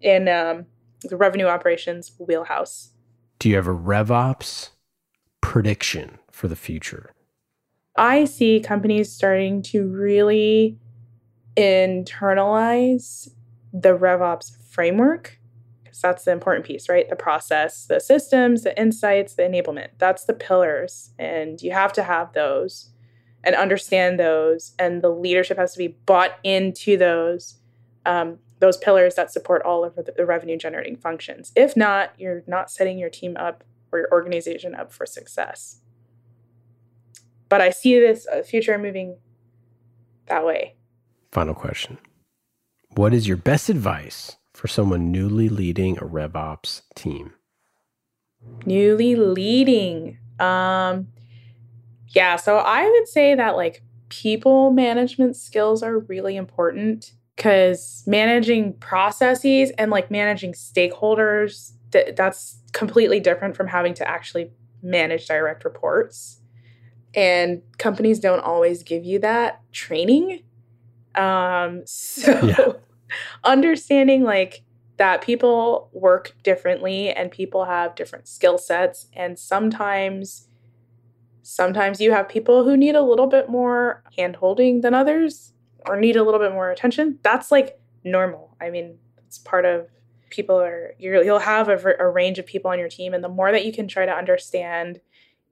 in 0.00 0.28
um, 0.28 0.64
the 1.02 1.16
revenue 1.18 1.44
operations 1.44 2.12
wheelhouse. 2.18 2.94
Do 3.38 3.50
you 3.50 3.56
have 3.56 3.66
a 3.66 3.74
RevOps 3.74 4.70
prediction 5.42 6.18
for 6.30 6.48
the 6.48 6.56
future? 6.56 7.12
I 7.96 8.24
see 8.24 8.60
companies 8.60 9.12
starting 9.12 9.60
to 9.64 9.86
really 9.86 10.78
internalize 11.54 13.28
the 13.74 13.94
RevOps 13.94 14.56
framework 14.70 15.38
because 15.84 16.00
that's 16.00 16.24
the 16.24 16.32
important 16.32 16.64
piece, 16.64 16.88
right? 16.88 17.10
The 17.10 17.16
process, 17.16 17.84
the 17.84 18.00
systems, 18.00 18.62
the 18.62 18.78
insights, 18.80 19.34
the 19.34 19.42
enablement. 19.42 19.88
That's 19.98 20.24
the 20.24 20.32
pillars. 20.32 21.10
And 21.18 21.60
you 21.60 21.72
have 21.72 21.92
to 21.92 22.02
have 22.02 22.32
those 22.32 22.91
and 23.44 23.54
understand 23.54 24.18
those. 24.18 24.72
And 24.78 25.02
the 25.02 25.10
leadership 25.10 25.58
has 25.58 25.72
to 25.72 25.78
be 25.78 25.88
bought 25.88 26.38
into 26.44 26.96
those. 26.96 27.58
Um, 28.04 28.38
those 28.62 28.76
pillars 28.76 29.16
that 29.16 29.32
support 29.32 29.60
all 29.62 29.84
of 29.84 29.96
the, 29.96 30.14
the 30.16 30.24
revenue 30.24 30.56
generating 30.56 30.96
functions. 30.96 31.50
If 31.56 31.76
not, 31.76 32.12
you're 32.16 32.44
not 32.46 32.70
setting 32.70 32.96
your 32.96 33.10
team 33.10 33.36
up 33.36 33.64
or 33.90 33.98
your 33.98 34.08
organization 34.12 34.72
up 34.76 34.92
for 34.92 35.04
success. 35.04 35.80
But 37.48 37.60
I 37.60 37.70
see 37.70 37.98
this 37.98 38.26
uh, 38.28 38.42
future 38.42 38.78
moving 38.78 39.16
that 40.26 40.46
way. 40.46 40.76
Final 41.32 41.54
question 41.54 41.98
What 42.94 43.12
is 43.12 43.26
your 43.26 43.36
best 43.36 43.68
advice 43.68 44.36
for 44.54 44.68
someone 44.68 45.10
newly 45.10 45.48
leading 45.48 45.98
a 45.98 46.02
RevOps 46.02 46.82
team? 46.94 47.32
Newly 48.64 49.16
leading. 49.16 50.18
Um, 50.38 51.08
yeah, 52.14 52.36
so 52.36 52.58
I 52.58 52.88
would 52.88 53.08
say 53.08 53.34
that 53.34 53.56
like 53.56 53.82
people 54.08 54.70
management 54.70 55.36
skills 55.36 55.82
are 55.82 55.98
really 56.00 56.36
important 56.36 57.12
because 57.36 58.04
managing 58.06 58.74
processes 58.74 59.70
and 59.78 59.90
like 59.90 60.10
managing 60.10 60.52
stakeholders 60.52 61.72
th- 61.92 62.14
that's 62.14 62.60
completely 62.72 63.20
different 63.20 63.56
from 63.56 63.66
having 63.66 63.94
to 63.94 64.06
actually 64.08 64.50
manage 64.82 65.26
direct 65.26 65.64
reports 65.64 66.40
and 67.14 67.62
companies 67.78 68.18
don't 68.18 68.40
always 68.40 68.82
give 68.82 69.04
you 69.04 69.18
that 69.18 69.60
training 69.72 70.42
um 71.14 71.82
so 71.86 72.32
yeah. 72.44 72.72
understanding 73.44 74.22
like 74.22 74.62
that 74.98 75.22
people 75.22 75.88
work 75.92 76.34
differently 76.42 77.10
and 77.10 77.30
people 77.30 77.64
have 77.64 77.94
different 77.94 78.28
skill 78.28 78.58
sets 78.58 79.06
and 79.14 79.38
sometimes 79.38 80.48
sometimes 81.42 82.00
you 82.00 82.12
have 82.12 82.28
people 82.28 82.64
who 82.64 82.76
need 82.76 82.94
a 82.94 83.02
little 83.02 83.26
bit 83.26 83.48
more 83.48 84.02
hand 84.16 84.36
holding 84.36 84.80
than 84.80 84.94
others 84.94 85.52
or 85.86 85.98
need 85.98 86.16
a 86.16 86.22
little 86.22 86.40
bit 86.40 86.52
more 86.52 86.70
attention. 86.70 87.18
That's 87.22 87.50
like 87.50 87.78
normal. 88.04 88.56
I 88.60 88.70
mean 88.70 88.98
it's 89.26 89.38
part 89.38 89.64
of 89.64 89.88
people 90.30 90.60
are 90.60 90.94
you'll 90.98 91.38
have 91.38 91.68
a, 91.68 91.94
a 91.98 92.08
range 92.08 92.38
of 92.38 92.46
people 92.46 92.70
on 92.70 92.78
your 92.78 92.88
team 92.88 93.14
and 93.14 93.22
the 93.22 93.28
more 93.28 93.52
that 93.52 93.64
you 93.64 93.72
can 93.72 93.86
try 93.86 94.06
to 94.06 94.12
understand 94.12 95.00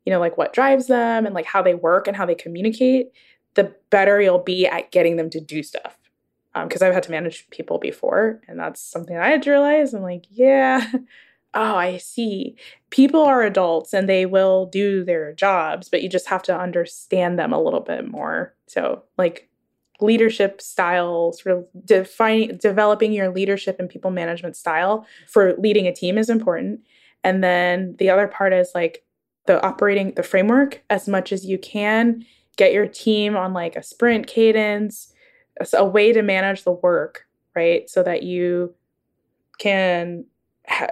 you 0.07 0.12
know 0.12 0.18
like 0.18 0.38
what 0.38 0.53
drives 0.53 0.87
them 0.87 1.26
and 1.26 1.35
like 1.35 1.44
how 1.44 1.62
they 1.62 1.74
work 1.74 2.09
and 2.09 2.16
how 2.16 2.24
they 2.24 2.35
communicate 2.35 3.11
the 3.55 3.74
better 3.90 4.20
you'll 4.20 4.38
be 4.38 4.66
at 4.66 4.90
getting 4.90 5.16
them 5.16 5.29
to 5.29 5.40
do 5.40 5.62
stuff. 5.62 5.96
Because 6.55 6.83
um, 6.83 6.88
i've 6.88 6.94
had 6.94 7.03
to 7.05 7.11
manage 7.11 7.48
people 7.50 7.79
before 7.79 8.40
and 8.48 8.59
that's 8.59 8.81
something 8.81 9.16
i 9.16 9.29
had 9.29 9.42
to 9.42 9.50
realize. 9.50 9.94
I'm 9.94 10.03
like 10.03 10.24
yeah 10.31 10.90
oh 11.54 11.76
i 11.76 11.96
see. 11.96 12.56
People 12.90 13.22
are 13.22 13.42
adults 13.42 13.92
and 13.92 14.08
they 14.08 14.26
will 14.26 14.66
do 14.66 15.04
their 15.04 15.32
jobs 15.32 15.88
but 15.88 16.02
you 16.02 16.08
just 16.08 16.28
have 16.28 16.42
to 16.44 16.58
understand 16.58 17.38
them 17.38 17.52
a 17.52 17.62
little 17.62 17.80
bit 17.80 18.08
more. 18.08 18.54
So 18.66 19.04
like 19.18 19.48
leadership 20.00 20.62
style 20.62 21.32
sort 21.32 21.58
of 21.58 21.66
defining 21.84 22.56
developing 22.56 23.12
your 23.12 23.30
leadership 23.30 23.76
and 23.78 23.88
people 23.88 24.10
management 24.10 24.56
style 24.56 25.06
for 25.28 25.54
leading 25.56 25.86
a 25.86 25.94
team 25.94 26.18
is 26.18 26.30
important. 26.30 26.80
And 27.22 27.44
then 27.44 27.96
the 27.98 28.08
other 28.10 28.26
part 28.26 28.52
is 28.52 28.72
like 28.74 29.04
the 29.46 29.62
operating 29.64 30.14
the 30.14 30.22
framework 30.22 30.82
as 30.90 31.06
much 31.06 31.32
as 31.32 31.44
you 31.44 31.58
can. 31.58 32.24
Get 32.56 32.72
your 32.72 32.86
team 32.86 33.36
on 33.36 33.52
like 33.52 33.76
a 33.76 33.82
sprint 33.82 34.26
cadence 34.26 35.12
a 35.74 35.84
way 35.84 36.12
to 36.12 36.22
manage 36.22 36.64
the 36.64 36.72
work 36.72 37.26
right? 37.54 37.88
So 37.88 38.02
that 38.02 38.22
you 38.22 38.74
can 39.58 40.24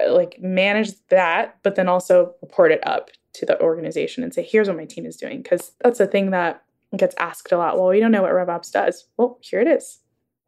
like 0.08 0.38
manage 0.40 0.90
that 1.08 1.56
but 1.62 1.74
then 1.76 1.88
also 1.88 2.34
report 2.42 2.72
it 2.72 2.84
up 2.86 3.10
to 3.32 3.46
the 3.46 3.60
organization 3.60 4.24
and 4.24 4.34
say 4.34 4.42
here's 4.42 4.68
what 4.68 4.76
my 4.76 4.84
team 4.84 5.06
is 5.06 5.16
doing 5.16 5.42
because 5.42 5.72
that's 5.82 6.00
a 6.00 6.06
thing 6.06 6.30
that 6.30 6.62
gets 6.96 7.14
asked 7.18 7.52
a 7.52 7.58
lot. 7.58 7.76
Well, 7.76 7.88
we 7.88 8.00
don't 8.00 8.10
know 8.10 8.22
what 8.22 8.32
RevOps 8.32 8.72
does. 8.72 9.06
Well, 9.16 9.38
here 9.42 9.60
it 9.60 9.68
is. 9.68 9.98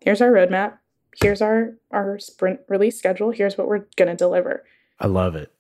Here's 0.01 0.23
our 0.23 0.31
roadmap. 0.31 0.79
Here's 1.23 1.43
our 1.43 1.75
our 1.91 2.19
sprint 2.19 2.61
release 2.69 2.99
schedule. 2.99 3.31
Here's 3.31 3.59
what 3.59 3.69
we're 3.69 3.85
gonna 3.97 4.17
deliver. 4.17 4.65
I 4.99 5.07
love 5.07 5.35
it. 5.35 5.53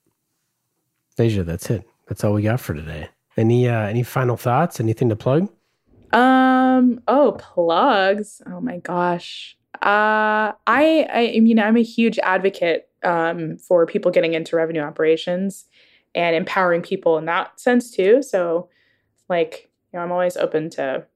Asia, 1.19 1.45
that's 1.45 1.69
it. 1.69 1.85
That's 2.09 2.25
all 2.25 2.33
we 2.33 2.43
got 2.43 2.61
for 2.61 2.73
today. 2.73 3.09
Any 3.37 3.69
uh 3.69 3.87
any 3.87 4.03
final 4.03 4.37
thoughts? 4.37 4.81
Anything 4.81 5.09
to 5.11 5.17
plug? 5.17 5.51
Um, 6.13 7.01
oh, 7.07 7.37
plugs. 7.39 8.41
Oh 8.47 8.61
my 8.61 8.79
gosh. 8.79 9.57
Uh 9.75 10.53
I 10.67 11.07
I 11.37 11.41
mean 11.41 11.59
I'm 11.59 11.77
a 11.77 11.83
huge 11.83 12.19
advocate 12.21 12.89
um 13.03 13.57
for 13.57 13.87
people 13.87 14.11
getting 14.11 14.35
into 14.35 14.57
revenue 14.57 14.83
operations 14.83 15.67
and 16.15 16.37
empowering 16.37 16.83
people 16.83 17.19
in 17.19 17.25
that 17.27 17.59
sense 17.61 17.91
too. 17.91 18.23
So 18.23 18.69
like 19.29 19.71
you 19.93 19.99
know, 19.99 20.05
I'm 20.05 20.13
always 20.13 20.37
open 20.37 20.71
to 20.71 21.07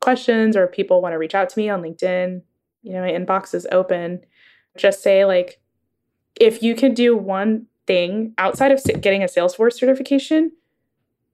questions 0.00 0.56
or 0.56 0.64
if 0.64 0.72
people 0.72 1.02
want 1.02 1.12
to 1.12 1.18
reach 1.18 1.34
out 1.34 1.48
to 1.50 1.58
me 1.58 1.68
on 1.68 1.82
LinkedIn. 1.82 2.42
You 2.82 2.92
know, 2.92 3.00
my 3.00 3.10
inbox 3.10 3.54
is 3.54 3.66
open. 3.72 4.20
Just 4.76 5.02
say, 5.02 5.24
like, 5.24 5.60
if 6.38 6.62
you 6.62 6.74
can 6.74 6.94
do 6.94 7.16
one 7.16 7.66
thing 7.86 8.34
outside 8.38 8.72
of 8.72 8.82
getting 9.00 9.22
a 9.22 9.26
Salesforce 9.26 9.74
certification, 9.74 10.52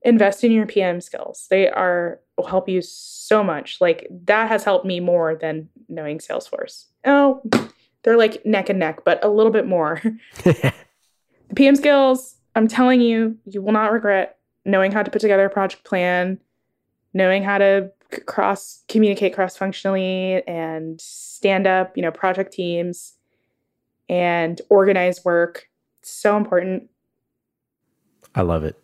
invest 0.03 0.45
in 0.45 0.53
your 0.53 0.67
PM 0.67 1.01
skills. 1.01 1.47
They 1.51 1.69
are 1.69 2.21
will 2.37 2.47
help 2.47 2.69
you 2.69 2.81
so 2.81 3.45
much. 3.45 3.79
Like 3.81 4.07
that 4.25 4.49
has 4.49 4.65
helped 4.65 4.87
me 4.87 5.01
more 5.01 5.35
than 5.35 5.69
knowing 5.89 6.19
Salesforce. 6.19 6.87
Oh, 7.05 7.43
they're 8.03 8.17
like 8.17 8.45
neck 8.45 8.69
and 8.69 8.79
neck, 8.79 9.05
but 9.05 9.25
a 9.25 9.29
little 9.29 9.53
bit 9.53 9.67
more. 9.67 10.01
the 10.45 10.73
PM 11.55 11.77
skills, 11.77 12.37
I'm 12.55 12.69
telling 12.69 13.01
you, 13.01 13.37
you 13.45 13.63
will 13.63 13.73
not 13.73 13.93
regret 13.93 14.39
knowing 14.65 14.93
how 14.93 15.03
to 15.03 15.11
put 15.11 15.21
together 15.21 15.45
a 15.45 15.51
project 15.51 15.85
plan, 15.85 16.39
knowing 17.15 17.43
how 17.43 17.59
to 17.59 17.91
cross 18.27 18.83
communicate 18.89 19.35
cross 19.35 19.57
functionally 19.57 20.43
and 20.47 21.01
stand 21.01 21.67
up, 21.67 21.97
you 21.97 22.03
know, 22.03 22.11
project 22.11 22.53
teams 22.53 23.15
and 24.09 24.61
organize 24.69 25.25
work. 25.25 25.69
It's 26.01 26.11
so 26.11 26.37
important. 26.37 26.91
I 28.35 28.43
love 28.43 28.65
it. 28.65 28.79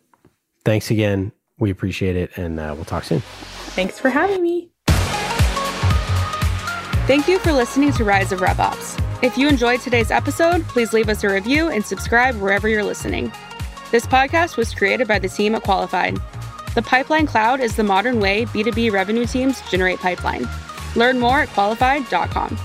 Thanks 0.65 0.91
again. 0.91 1.31
We 1.59 1.69
appreciate 1.69 2.15
it 2.15 2.31
and 2.37 2.59
uh, 2.59 2.73
we'll 2.75 2.85
talk 2.85 3.03
soon. 3.03 3.21
Thanks 3.75 3.99
for 3.99 4.09
having 4.09 4.41
me. 4.41 4.71
Thank 7.07 7.27
you 7.27 7.39
for 7.39 7.51
listening 7.51 7.91
to 7.93 8.03
Rise 8.03 8.31
of 8.31 8.39
RevOps. 8.39 9.08
If 9.21 9.37
you 9.37 9.49
enjoyed 9.49 9.81
today's 9.81 10.11
episode, 10.11 10.65
please 10.69 10.93
leave 10.93 11.09
us 11.09 11.25
a 11.25 11.29
review 11.29 11.67
and 11.67 11.85
subscribe 11.85 12.35
wherever 12.37 12.69
you're 12.69 12.85
listening. 12.85 13.33
This 13.91 14.05
podcast 14.05 14.55
was 14.55 14.73
created 14.73 15.09
by 15.09 15.19
the 15.19 15.27
team 15.27 15.55
at 15.55 15.63
Qualified. 15.63 16.17
The 16.73 16.81
Pipeline 16.81 17.27
Cloud 17.27 17.59
is 17.59 17.75
the 17.75 17.83
modern 17.83 18.21
way 18.21 18.45
B2B 18.45 18.93
revenue 18.93 19.25
teams 19.25 19.59
generate 19.69 19.99
pipeline. 19.99 20.47
Learn 20.95 21.19
more 21.19 21.39
at 21.41 21.49
qualified.com. 21.49 22.57